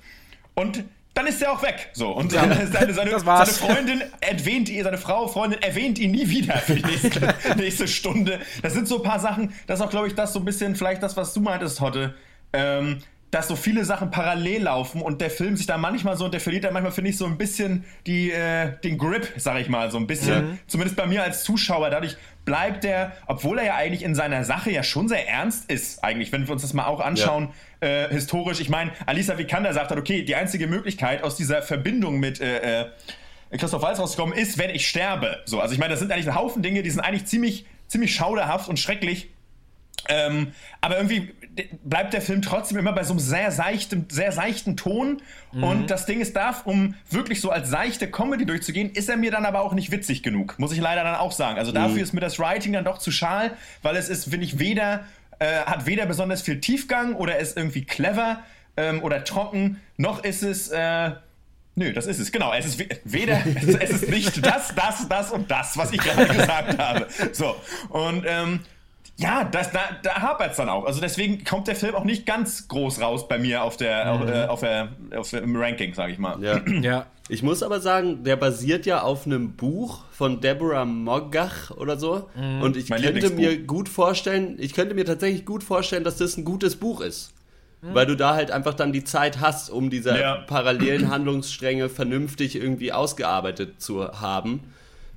[0.54, 1.90] und dann ist er auch weg.
[1.94, 2.12] So.
[2.12, 6.58] Und ja, seine, seine, seine, Freundin erwähnt ihn, seine Frau, Freundin erwähnt ihn nie wieder
[6.58, 8.40] für die nächste, nächste Stunde.
[8.62, 10.76] Das sind so ein paar Sachen, das ist auch, glaube ich, das so ein bisschen,
[10.76, 12.16] vielleicht das, was du meintest, Hotte.
[12.52, 13.00] Ähm,
[13.34, 16.40] dass so viele Sachen parallel laufen und der Film sich da manchmal so und der
[16.40, 19.90] verliert da manchmal, finde ich, so ein bisschen die, äh, den Grip, sag ich mal,
[19.90, 20.52] so ein bisschen.
[20.52, 20.60] Mhm.
[20.68, 21.90] Zumindest bei mir als Zuschauer.
[21.90, 22.16] Dadurch
[22.46, 26.32] bleibt er, obwohl er ja eigentlich in seiner Sache ja schon sehr ernst ist, eigentlich,
[26.32, 27.50] wenn wir uns das mal auch anschauen,
[27.82, 27.88] ja.
[28.06, 28.60] äh, historisch.
[28.60, 32.82] Ich meine, Alisa Vikander sagt hat, okay, die einzige Möglichkeit aus dieser Verbindung mit äh,
[32.82, 32.86] äh,
[33.58, 35.42] Christoph Waltz rauszukommen ist, wenn ich sterbe.
[35.46, 38.14] So, also ich meine, das sind eigentlich ein Haufen Dinge, die sind eigentlich ziemlich, ziemlich
[38.14, 39.30] schauderhaft und schrecklich.
[40.08, 41.34] Ähm, aber irgendwie
[41.84, 45.22] bleibt der Film trotzdem immer bei so einem sehr seichten, sehr seichten Ton.
[45.52, 45.64] Mhm.
[45.64, 49.32] Und das Ding ist, darf, um wirklich so als seichte Comedy durchzugehen, ist er mir
[49.32, 50.58] dann aber auch nicht witzig genug.
[50.58, 51.58] Muss ich leider dann auch sagen.
[51.58, 52.04] Also dafür mhm.
[52.04, 53.52] ist mir das Writing dann doch zu schal,
[53.82, 55.06] weil es ist, finde ich, weder,
[55.40, 58.40] äh, hat weder besonders viel Tiefgang oder ist irgendwie clever
[58.78, 61.12] ähm, oder trocken, noch ist es, äh,
[61.76, 62.54] Nö, das ist es, genau.
[62.54, 63.42] Es ist weder,
[63.80, 67.08] es ist nicht das, das, das und das, was ich gerade gesagt habe.
[67.32, 67.56] So.
[67.90, 68.60] Und ähm,
[69.16, 70.86] ja, das, da, da hapert es dann auch.
[70.86, 74.28] Also deswegen kommt der Film auch nicht ganz groß raus bei mir auf der, mhm.
[74.28, 76.42] äh, auf der, auf der im Ranking, sage ich mal.
[76.44, 76.62] Ja.
[76.82, 77.06] ja.
[77.30, 82.30] Ich muss aber sagen, der basiert ja auf einem Buch von Deborah Mogach oder so.
[82.36, 82.62] Mhm.
[82.62, 86.36] Und ich mein könnte mir gut vorstellen, ich könnte mir tatsächlich gut vorstellen, dass das
[86.36, 87.34] ein gutes Buch ist.
[87.82, 87.94] Mhm.
[87.94, 90.38] Weil du da halt einfach dann die Zeit hast, um diese ja.
[90.48, 94.74] parallelen Handlungsstränge vernünftig irgendwie ausgearbeitet zu haben.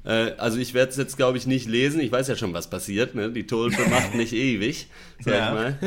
[0.07, 2.01] Äh, also ich werde es jetzt, glaube ich, nicht lesen.
[2.01, 3.15] Ich weiß ja schon, was passiert.
[3.15, 3.31] Ne?
[3.31, 4.87] Die Tulpe macht nicht ewig,
[5.21, 5.49] sag ja.
[5.49, 5.79] ich mal.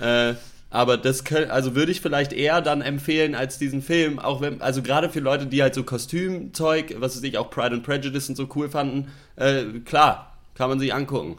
[0.30, 0.34] Äh,
[0.70, 4.60] aber das können, also würde ich vielleicht eher dann empfehlen als diesen Film, auch wenn,
[4.60, 8.28] also gerade für Leute, die halt so Kostümzeug, was weiß ich, auch Pride and Prejudice
[8.28, 11.38] und so cool fanden, äh, klar, kann man sich angucken.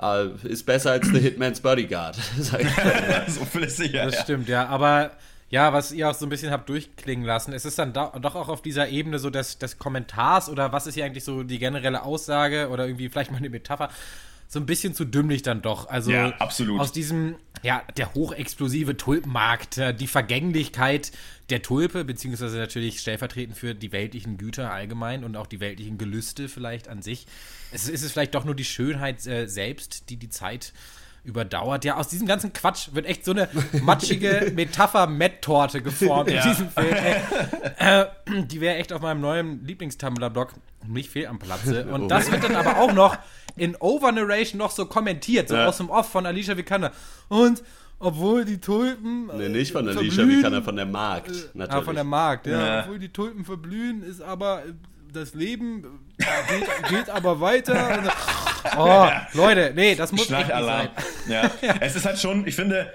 [0.00, 4.06] Äh, ist besser als The Hitman's Bodyguard, sag ich so ist sicher.
[4.06, 4.22] Das ja.
[4.22, 5.10] stimmt, ja, aber
[5.50, 8.34] ja, was ihr auch so ein bisschen habt durchklingen lassen, es ist dann do doch
[8.34, 11.58] auch auf dieser Ebene so des, des Kommentars oder was ist hier eigentlich so die
[11.58, 13.88] generelle Aussage oder irgendwie vielleicht mal eine Metapher,
[14.46, 15.88] so ein bisschen zu dümmlich dann doch.
[15.88, 16.80] Also ja, absolut.
[16.80, 21.12] aus diesem, ja, der hochexplosive Tulpenmarkt, die Vergänglichkeit
[21.50, 26.48] der Tulpe, beziehungsweise natürlich stellvertretend für die weltlichen Güter allgemein und auch die weltlichen Gelüste
[26.48, 27.26] vielleicht an sich.
[27.72, 30.72] Es ist es vielleicht doch nur die Schönheit äh, selbst, die die Zeit
[31.28, 31.84] überdauert.
[31.84, 33.48] Ja, aus diesem ganzen Quatsch wird echt so eine
[33.82, 36.42] matschige Metapher-Met-Torte geformt ja.
[36.42, 36.94] in diesem Film.
[37.76, 38.06] Äh,
[38.46, 40.54] die wäre echt auf meinem neuen Lieblings-Tumblr-Blog
[40.86, 41.86] nicht fehl am Platze.
[41.92, 42.08] Und oh.
[42.08, 43.16] das wird dann aber auch noch
[43.56, 45.66] in Overnarration noch so kommentiert, so ja.
[45.66, 46.92] aus dem Off von Alicia Vikander.
[47.28, 47.62] Und
[48.00, 49.26] obwohl die Tulpen.
[49.36, 51.82] Nee, nicht von der verblühen, Lisha, wie kann er von der Markt, äh, natürlich.
[51.82, 52.66] Ah, von der Markt, ja.
[52.66, 52.80] Ja.
[52.82, 54.72] Obwohl die Tulpen verblühen, ist aber äh,
[55.12, 55.82] das Leben
[56.18, 58.12] geht, geht aber weiter.
[58.76, 60.88] Oh, Leute, nee, das muss nicht sein.
[61.28, 61.50] Ja.
[61.80, 62.92] es ist halt schon, ich finde,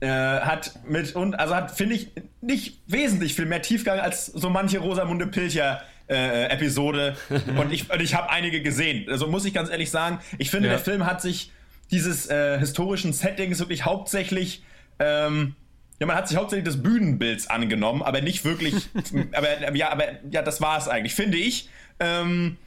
[0.00, 4.50] äh, hat mit und also hat, finde ich, nicht wesentlich viel mehr Tiefgang als so
[4.50, 5.82] manche Rosamunde Pilcher.
[6.08, 7.16] Äh, Episode
[7.58, 9.10] und ich, und ich habe einige gesehen.
[9.10, 10.74] Also muss ich ganz ehrlich sagen, ich finde, Ja.
[10.74, 11.50] der Film hat sich
[11.90, 14.62] dieses äh, historischen Settings wirklich hauptsächlich
[15.00, 15.56] ähm,
[15.98, 18.88] ja, man hat sich hauptsächlich des Bühnenbilds angenommen, aber nicht wirklich.
[19.32, 21.68] aber ja, aber ja, das war es eigentlich, finde ich.
[22.00, 22.58] Ähm,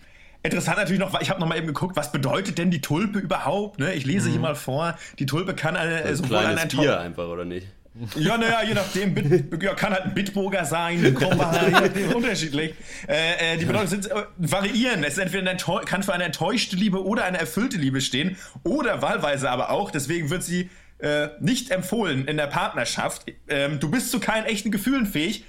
[0.42, 3.80] interessant natürlich noch, ich habe noch mal eben geguckt, was bedeutet denn die Tulpe überhaupt?
[3.80, 3.94] Ne?
[3.94, 4.98] Ich lese hier mal vor.
[5.20, 7.68] Die Tulpe kann eine äh, Ein sowohl kleines ein Bier einfach, oder nicht?
[8.16, 12.14] ja, naja, je nachdem, Bit, ja, kann halt ein Bitburger sein, ein Krombacher, je nachdem,
[12.14, 12.74] unterschiedlich.
[13.08, 15.04] Äh, äh, die Bedeutung sind, äh, variieren.
[15.04, 15.56] Es ist entweder
[15.86, 18.38] kann für eine enttäuschte Liebe oder eine erfüllte Liebe stehen.
[18.64, 20.70] Oder wahlweise aber auch, deswegen wird sie
[21.00, 23.26] äh, nicht empfohlen in der Partnerschaft.
[23.48, 25.44] Ähm, du bist zu keinen echten Gefühlen fähig.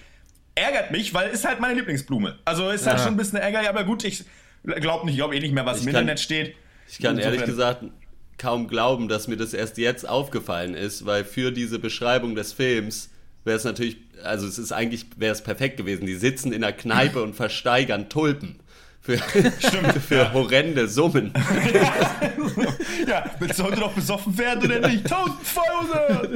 [0.54, 2.38] Ärgert mich, weil ist halt meine Lieblingsblume.
[2.44, 3.04] Also ist halt Ja.
[3.04, 4.24] schon ein bisschen ärgerlich, aber gut, ich
[4.64, 6.54] glaube nicht, ich glaube eh nicht mehr, was Ich im kann- Internet steht.
[6.88, 7.84] Ich kann ehrlich Insofern- gesagt
[8.38, 13.10] kaum glauben, dass mir das erst jetzt aufgefallen ist, weil für diese Beschreibung des Films
[13.44, 16.06] wäre es natürlich, also es ist eigentlich, wäre es perfekt gewesen.
[16.06, 18.59] Die sitzen in der Kneipe und versteigern Tulpen.
[19.02, 19.16] Für,
[20.00, 21.32] für horrende Summen.
[23.06, 25.10] Ja, willst du heute noch besoffen werden oder nicht?
[25.10, 26.30] 1200!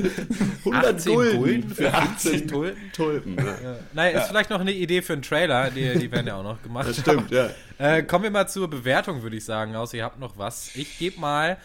[0.64, 2.92] 100 18 Gulden Gulden für 18 Tulpen?
[2.92, 3.36] Tulpen.
[3.36, 3.76] Ja.
[3.92, 6.62] Naja, ist vielleicht noch eine Idee für einen Trailer, die, die werden ja auch noch
[6.62, 6.88] gemacht.
[6.88, 7.50] Das stimmt, ja.
[7.78, 10.74] Äh, kommen wir mal zur Bewertung, würde ich sagen, außer ihr habt noch was.
[10.74, 11.58] Ich gebe mal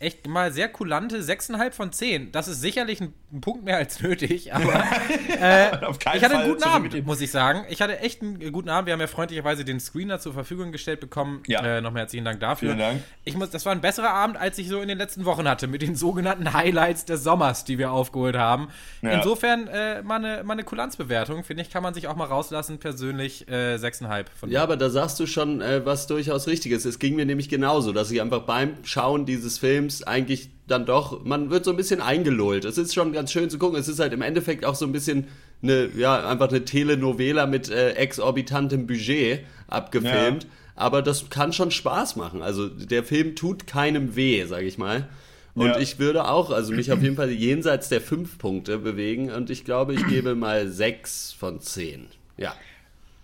[0.00, 2.30] echt mal sehr kulante 6,5 von 10.
[2.30, 4.84] Das ist sicherlich ein, ein Punkt mehr als nötig, aber
[5.40, 7.64] äh, Auf keinen ich hatte einen guten Abend, muss ich sagen.
[7.68, 8.86] Ich hatte echt einen guten Abend.
[8.86, 11.42] Wir haben ja freundlicherweise den Screener zur Verfügung gestellt bekommen.
[11.48, 11.64] Ja.
[11.64, 12.68] Äh, Nochmal herzlichen Dank dafür.
[12.70, 13.02] Vielen Dank.
[13.24, 15.66] Ich muss, das war ein besserer Abend, als ich so in den letzten Wochen hatte,
[15.66, 18.68] mit den sogenannten Highlights des Sommers, die wir aufgeholt haben.
[19.02, 19.10] Ja.
[19.10, 22.78] Insofern äh, mal eine, mal eine Kulanzbewertung, finde ich, kann man sich auch mal rauslassen.
[22.78, 26.84] Persönlich äh, 6,5 von Ja, aber da sagst du schon äh, was durchaus Richtiges.
[26.84, 31.24] Es ging mir nämlich genauso, dass ich einfach beim Schauen dieses Films eigentlich dann doch,
[31.24, 32.64] man wird so ein bisschen eingelullt.
[32.64, 33.78] Es ist schon ganz schön zu gucken.
[33.78, 35.26] Es ist halt im Endeffekt auch so ein bisschen
[35.62, 40.46] eine, ja, einfach eine Telenovela mit äh, exorbitantem Budget abgefilmt.
[40.74, 42.42] Aber das kann schon Spaß machen.
[42.42, 45.08] Also der Film tut keinem weh, sag ich mal.
[45.54, 45.78] Und Ja.
[45.78, 49.30] ich würde auch, also mich auf jeden Fall jenseits der fünf Punkte bewegen.
[49.32, 52.06] Und ich glaube, ich gebe mal sechs von zehn.
[52.36, 52.54] Ja.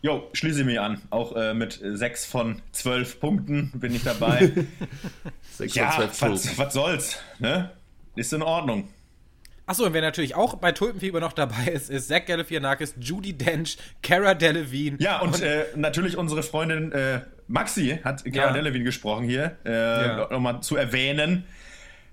[0.04, 1.00] Jo, schließe ich mich an.
[1.08, 4.52] Auch äh, mit 6 von 12 Punkten bin ich dabei.
[5.56, 6.34] Sechs ja, von zwölf Tulpen.
[6.34, 7.70] was, was soll's, ne?
[8.14, 8.88] Ist in Ordnung.
[9.64, 13.78] Achso, und wer natürlich auch bei Tulpenfieber noch dabei ist, ist Zach Galifianakis, Judy Dench,
[14.02, 14.98] Cara Delevingne.
[15.00, 18.52] Ja, und, äh, natürlich unsere Freundin äh, Maxi hat Cara Ja.
[18.52, 19.56] Delevingne gesprochen hier.
[19.64, 20.28] Äh, Ja.
[20.30, 21.44] Nochmal zu erwähnen.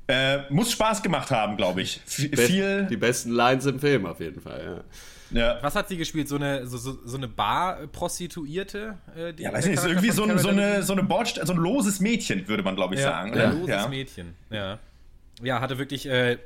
[0.07, 1.99] Äh, muss Spaß gemacht haben, glaube ich.
[2.05, 2.87] V Best- viel.
[2.89, 4.83] Die besten Lines im Film auf jeden Fall, ja.
[5.33, 5.57] Ja.
[5.61, 6.27] Was hat sie gespielt?
[6.27, 8.97] So eine, so, so, so eine Bar-Prostituierte?
[9.15, 11.57] Äh, Ja, weiß nicht, ist irgendwie so ein, so, eine, so, eine Bordst so ein
[11.59, 13.33] loses Mädchen, würde man, glaube ich, ja, sagen.
[13.33, 13.87] Ein loses ja.
[13.87, 14.79] Mädchen, ja.
[15.41, 16.37] Ja, hatte wirklich äh,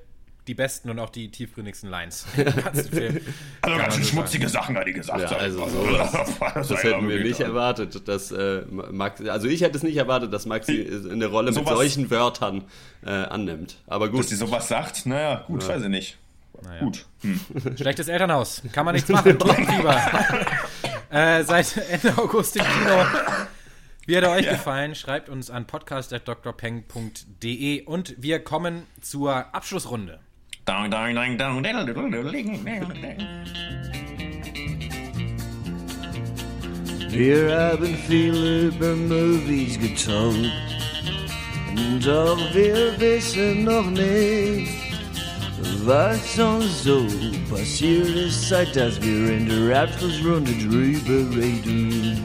[0.47, 2.25] die besten und auch die tiefgründigsten Lines.
[2.37, 3.19] im ganzen Film.
[3.61, 5.31] Also ganz schön so schmutzige Sachen hat die gesagt.
[5.31, 6.11] Ja, also sowas.
[6.53, 10.31] das Das hätten wir nicht erwartet, dass äh, Max, also ich hätte es nicht erwartet,
[10.31, 12.65] dass Maxi eine Rolle mit Sowas- solchen Wörtern
[13.05, 13.77] äh, annimmt.
[13.87, 16.17] Aber Dass gut, die sowas sagt, naja, gut, weiß ich nicht.
[16.79, 17.05] Gut.
[17.21, 17.39] Hm.
[17.77, 18.63] Schlechtes Elternhaus.
[18.71, 19.37] Kann man nichts machen.
[19.37, 19.99] Tulpenfieber.
[21.09, 23.05] äh, seit Ende August im Kino.
[24.05, 24.93] Wie hat er euch gefallen?
[24.93, 30.19] Schreibt uns an podcast.drpeng.de und wir kommen zur Abschlussrunde.
[37.09, 40.51] Wir haben viel über Movies getankt.
[42.03, 44.84] Doch wir wissen noch nicht,
[45.85, 47.05] was uns so
[47.49, 52.21] passiert ist, seit dass wir in der Abschlussrunde drüber reden.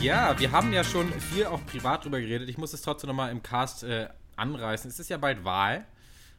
[0.00, 2.48] Ja, wir haben ja schon viel auch privat drüber geredet.
[2.48, 4.88] Ich muss es trotzdem nochmal im Cast äh, anreißen.
[4.88, 5.84] Es ist ja bald Wahl.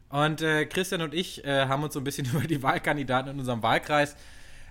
[0.10, 3.39] Und äh, Christian und ich äh, haben uns so ein bisschen über die Wahlkandidaten in
[3.39, 4.16] unserem Wahlkreis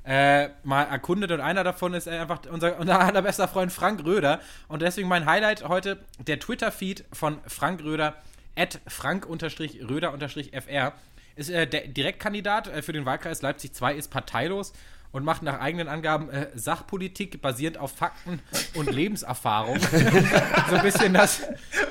[0.07, 1.31] äh, mal erkundet.
[1.31, 4.41] Und einer davon ist einfach unser, unser allerbester Freund Frank Röder.
[4.69, 8.15] Und deswegen mein Highlight heute der Twitter-Feed von Frank Röder,
[8.57, 10.93] at frank-röder-fr.
[11.37, 14.73] Ist äh, der Direktkandidat äh, für den Wahlkreis Leipzig 2, ist parteilos
[15.13, 18.41] und macht nach eigenen Angaben äh, Sachpolitik basierend auf Fakten
[18.75, 19.79] und Lebenserfahrung.
[20.69, 21.43] so ein bisschen das,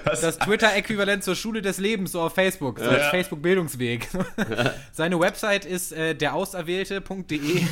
[0.03, 4.07] das Twitter-Äquivalent zur Schule des Lebens, so auf Facebook, so als Facebook-Bildungsweg.
[4.91, 7.63] Seine Website ist äh, derauserwählte.de.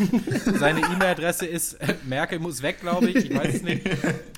[0.58, 3.30] Seine E-Mail-Adresse ist äh, Merkel muss weg, glaube ich.
[3.30, 3.86] Ich weiß es nicht.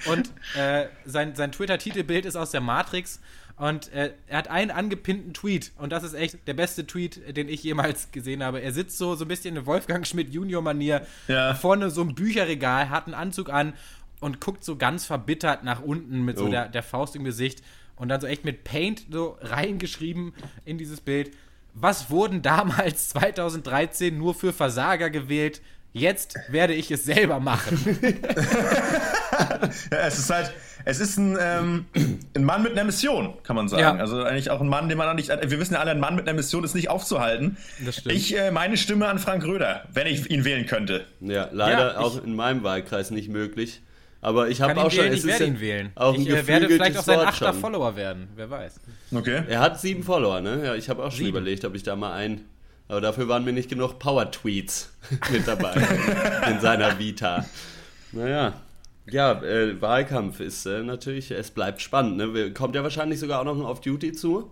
[0.08, 3.20] Und äh, sein, sein Twitter-Titelbild ist aus der Matrix.
[3.58, 5.72] Und äh, er hat einen angepinnten Tweet.
[5.78, 8.62] Und das ist echt der beste Tweet, den ich jemals gesehen habe.
[8.62, 11.54] Er sitzt so, so ein bisschen in Wolfgang Schmidt Junior-Manier Ja.
[11.56, 13.74] vorne so einem Bücherregal, hat einen Anzug an
[14.20, 16.50] und guckt so ganz verbittert nach unten mit so Oh.
[16.50, 17.62] der, der Faust im Gesicht.
[17.96, 20.34] Und dann so echt mit Paint so reingeschrieben
[20.66, 21.32] in dieses Bild.
[21.74, 25.62] Was wurden damals 2013 nur für Versager gewählt?
[25.94, 27.78] Jetzt werde ich es selber machen.
[29.92, 30.52] Ja, es ist halt,
[30.86, 31.86] es ist ein, ähm,
[32.36, 33.82] ein Mann mit einer Mission, kann man sagen.
[33.82, 33.96] Ja.
[33.96, 36.16] Also eigentlich auch ein Mann, den man auch nicht, wir wissen ja alle, ein Mann
[36.16, 37.58] mit einer Mission ist nicht aufzuhalten.
[37.86, 38.16] Das stimmt.
[38.16, 41.06] Ich, äh, meine Stimme an Frank Röder, wenn ich ihn wählen könnte.
[41.22, 43.82] Ja, leider Ja, ich- auch in meinem Wahlkreis nicht möglich.
[44.22, 45.02] Aber ich habe auch schon.
[45.04, 45.92] wählen, es ich ist werde ihn wählen.
[45.94, 47.54] Auch ich äh, werde vielleicht auch sein achter.
[47.54, 48.28] Follower werden.
[48.36, 48.80] Wer weiß.
[49.14, 49.44] Okay.
[49.48, 50.66] Er hat sieben Follower, ne?
[50.66, 51.30] Ja, ich habe auch schon Sieben.
[51.30, 52.42] überlegt, ob ich da mal ein.
[52.88, 54.92] Aber dafür waren mir nicht genug Power-Tweets
[55.32, 55.74] mit dabei
[56.50, 57.46] in seiner Vita.
[58.14, 58.54] Naja.
[59.10, 62.18] Ja, äh, Wahlkampf ist äh, natürlich, es bleibt spannend.
[62.18, 62.52] Ne?
[62.54, 64.52] Kommt ja wahrscheinlich sogar auch noch ein Off-Duty zu,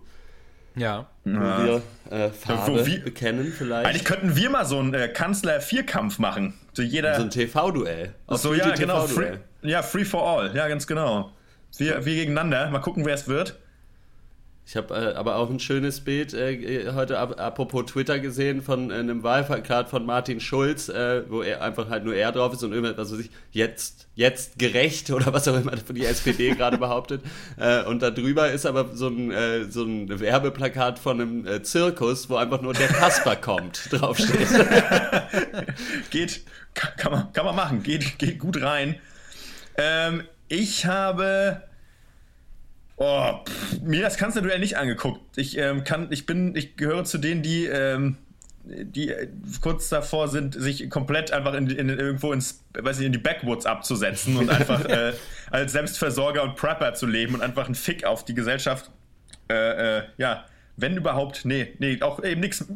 [0.76, 1.06] Ja.
[1.24, 3.86] wo wir äh, Farbe Wo wir- bekennen vielleicht.
[3.86, 6.54] Eigentlich könnten wir mal so einen äh, Kanzler-Vierkampf machen.
[6.72, 7.16] So jeder.
[7.16, 8.14] so ein TV-Duell.
[8.28, 9.06] so, ja, genau.
[9.06, 10.54] Free, ja, free for all.
[10.54, 11.32] Ja, ganz genau.
[11.76, 12.70] Wir, wir gegeneinander.
[12.70, 13.58] Mal gucken, wer es wird.
[14.66, 18.90] Ich habe äh, aber auch ein schönes Bild äh, heute ap apropos Twitter gesehen von
[18.90, 22.62] äh, einem Wahlplakat von Martin Schulz, äh, wo er einfach halt nur er drauf ist
[22.62, 26.78] und irgendwas, was weiß ich, jetzt, jetzt gerecht oder was auch immer die SPD gerade
[26.78, 27.20] behauptet.
[27.58, 31.62] Äh, und da drüber ist aber so ein, äh, so ein Werbeplakat von einem äh,
[31.62, 34.48] Zirkus, wo einfach nur der Kasper kommt, draufsteht.
[36.10, 36.40] Geht,
[36.72, 37.82] kann, kann, man, kann man machen.
[37.82, 38.96] Geht, geht gut rein.
[39.76, 41.62] Ähm, ich habe.
[42.96, 45.20] Oh, pff, mir das Kanzlerduell nicht angeguckt.
[45.36, 48.18] Ich ähm, kann, ich bin, ich gehöre zu denen, die, ähm,
[48.64, 49.28] die äh,
[49.60, 53.66] kurz davor sind, sich komplett einfach in, in, irgendwo ins, weiß ich, in die Backwoods
[53.66, 55.12] abzusetzen und einfach äh,
[55.50, 58.90] als Selbstversorger und Prepper zu leben und einfach einen Fick auf die Gesellschaft
[59.48, 60.44] äh, äh, ja,
[60.76, 62.66] wenn überhaupt, nee, nee, auch eben nichts,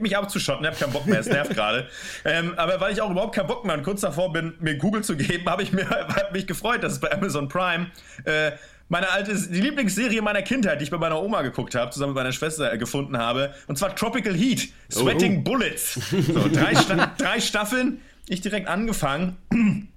[0.00, 1.88] mich abzuschotten, ich hab keinen Bock mehr, es nervt gerade.
[2.24, 5.02] Ähm, aber weil ich auch überhaupt keinen Bock mehr und kurz davor bin, mir Google
[5.02, 7.90] zu geben, habe ich mir, hab mich gefreut, dass es bei Amazon Prime
[8.24, 8.52] äh,
[8.92, 12.16] meine alte, die Lieblingsserie meiner Kindheit, die ich bei meiner Oma geguckt habe, zusammen mit
[12.16, 15.94] meiner Schwester äh, gefunden habe, und zwar Tropical Heat, Sweating Bullets.
[15.94, 16.74] So, drei,
[17.18, 19.88] drei Staffeln, ich direkt angefangen.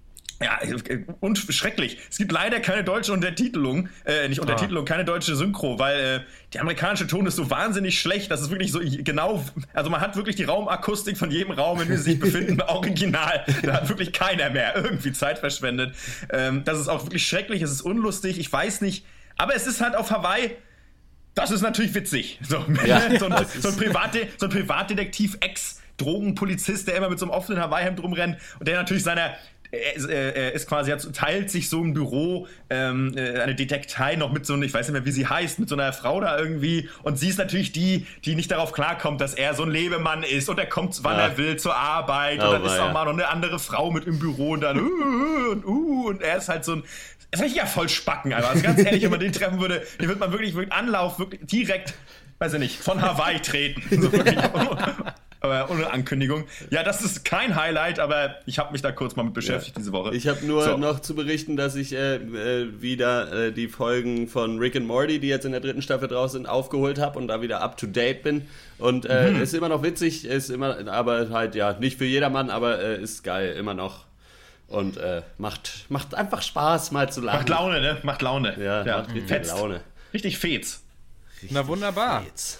[0.41, 0.59] Ja,
[1.21, 1.97] und schrecklich.
[2.09, 6.19] Es gibt leider keine deutsche Untertitelung, äh, nicht Untertitelung, keine deutsche Synchro, weil äh,
[6.53, 10.17] die amerikanische Ton ist so wahnsinnig schlecht, dass es wirklich so genau, also man hat
[10.17, 13.45] wirklich die Raumakustik von jedem Raum, in dem sie sich befinden, original.
[13.63, 15.95] Da hat wirklich keiner mehr irgendwie Zeit verschwendet.
[16.29, 19.05] Ähm, das ist auch wirklich schrecklich, es ist unlustig, ich weiß nicht,
[19.37, 20.51] aber es ist halt auf Hawaii.
[21.33, 22.39] Das ist natürlich witzig.
[22.47, 27.25] So, Ja, so, ein, so, ein Private, so ein Privatdetektiv, Ex-Drogenpolizist, der immer mit so
[27.25, 29.35] einem offenen Hawaii-Hemd rumrennt und der natürlich seiner
[29.75, 34.31] er, er ist quasi, er teilt sich so ein Büro, ähm, äh, eine Detektei noch
[34.31, 36.37] mit so einer, ich weiß nicht mehr, wie sie heißt, mit so einer Frau da
[36.37, 36.89] irgendwie.
[37.03, 40.49] Und sie ist natürlich die, die nicht darauf klarkommt, dass er so ein Lebemann ist
[40.49, 41.27] und er kommt, wann Ja.
[41.27, 42.39] er will, zur Arbeit.
[42.41, 44.79] Oh, und dann ist auch mal noch eine andere Frau mit im Büro und dann,
[44.79, 46.83] uh, und, uh, und er ist halt so ein,
[47.31, 50.07] ist richtig ja voll Spacken, aber also ganz ehrlich, wenn man den treffen würde, den
[50.07, 51.93] würde man wirklich, wirklich Anlauf, wirklich direkt,
[52.39, 54.01] weiß ich nicht, von Hawaii treten.
[54.01, 54.09] So
[55.45, 56.43] aber ohne Ankündigung.
[56.69, 59.91] Ja, das ist kein Highlight, aber ich habe mich da kurz mal mit beschäftigt diese
[59.93, 60.13] Woche.
[60.15, 60.77] Ich habe nur So.
[60.77, 65.19] noch zu berichten, dass ich äh, äh, wieder äh, die Folgen von Rick and Morty,
[65.19, 67.87] die jetzt in der dritten Staffel draußen sind, aufgeholt habe und da wieder up to
[67.87, 68.47] date bin.
[68.77, 69.41] Und äh, Mhm.
[69.41, 73.23] ist immer noch witzig, ist immer, aber halt ja nicht für jedermann, aber äh, ist
[73.23, 74.05] geil immer noch
[74.67, 77.37] und äh, macht macht einfach Spaß mal zu lachen.
[77.39, 77.97] Macht Laune, ne?
[78.03, 78.55] Macht Laune.
[78.59, 79.47] Ja, macht richtig.
[79.47, 79.81] Laune.
[80.13, 80.81] Richtig fetz.
[81.51, 82.23] Na wunderbar.
[82.25, 82.59] Jetzt.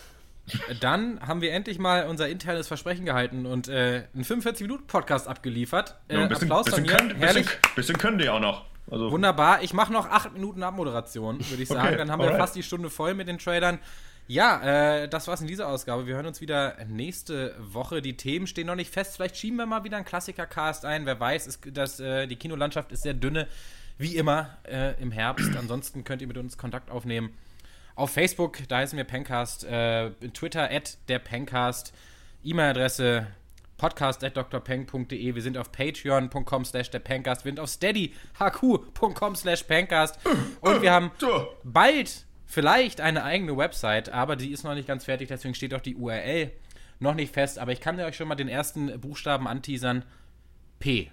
[0.80, 5.96] Dann haben wir endlich mal unser internes Versprechen gehalten und äh, einen 45-Minuten-Podcast abgeliefert.
[6.08, 7.10] Äh, Ja, ein bisschen, Applaus von bisschen, mir.
[7.14, 7.46] könnt, Herrlich.
[7.46, 8.66] bisschen, bisschen können die auch noch.
[8.90, 9.64] Also, Wunderbar.
[9.64, 11.88] Ich mache noch acht Minuten Abmoderation, würde ich sagen.
[11.88, 12.42] Okay, Dann haben wir alright.
[12.42, 13.80] fast die Stunde voll mit den Trailern.
[14.28, 16.06] Ja, äh, das war's in dieser Ausgabe.
[16.08, 18.02] Wir hören uns wieder nächste Woche.
[18.02, 19.16] Die Themen stehen noch nicht fest.
[19.16, 21.06] Vielleicht schieben wir mal wieder einen Klassiker-Cast ein.
[21.08, 23.48] Wer weiß, ist, dass, äh, die Kinolandschaft ist sehr dünne,
[23.98, 25.56] wie immer äh, im Herbst.
[25.58, 27.32] Ansonsten könnt ihr mit uns Kontakt aufnehmen.
[27.96, 29.64] Auf Facebook, da heißen wir Pencast.
[29.64, 31.94] Äh, Twitter, at der Pencast.
[32.44, 33.28] E-Mail-Adresse
[33.78, 35.36] podcast at drpeng.de.
[35.36, 37.46] Wir sind auf patreon.com slash der Pencast.
[37.46, 40.20] Wir sind auf steadyhq.com slash Pencast.
[40.62, 41.12] Und wir haben
[41.64, 45.82] bald vielleicht eine eigene Website, aber die ist noch nicht ganz fertig, deswegen steht auch
[45.82, 46.52] die URL
[47.00, 47.60] noch nicht fest.
[47.60, 50.06] Aber ich kann euch schon mal den ersten Buchstaben anteasern.
[50.80, 51.12] P.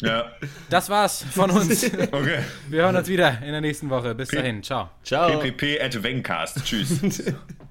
[0.00, 0.32] Ja,
[0.70, 1.84] Das war's von uns.
[2.12, 2.40] okay.
[2.68, 4.14] Wir hören uns wieder in der nächsten Woche.
[4.14, 4.62] Bis dahin.
[4.62, 4.90] Ciao.
[5.02, 5.40] Ciao.
[5.40, 6.64] ppp at Wencast.
[6.64, 7.00] Tschüss.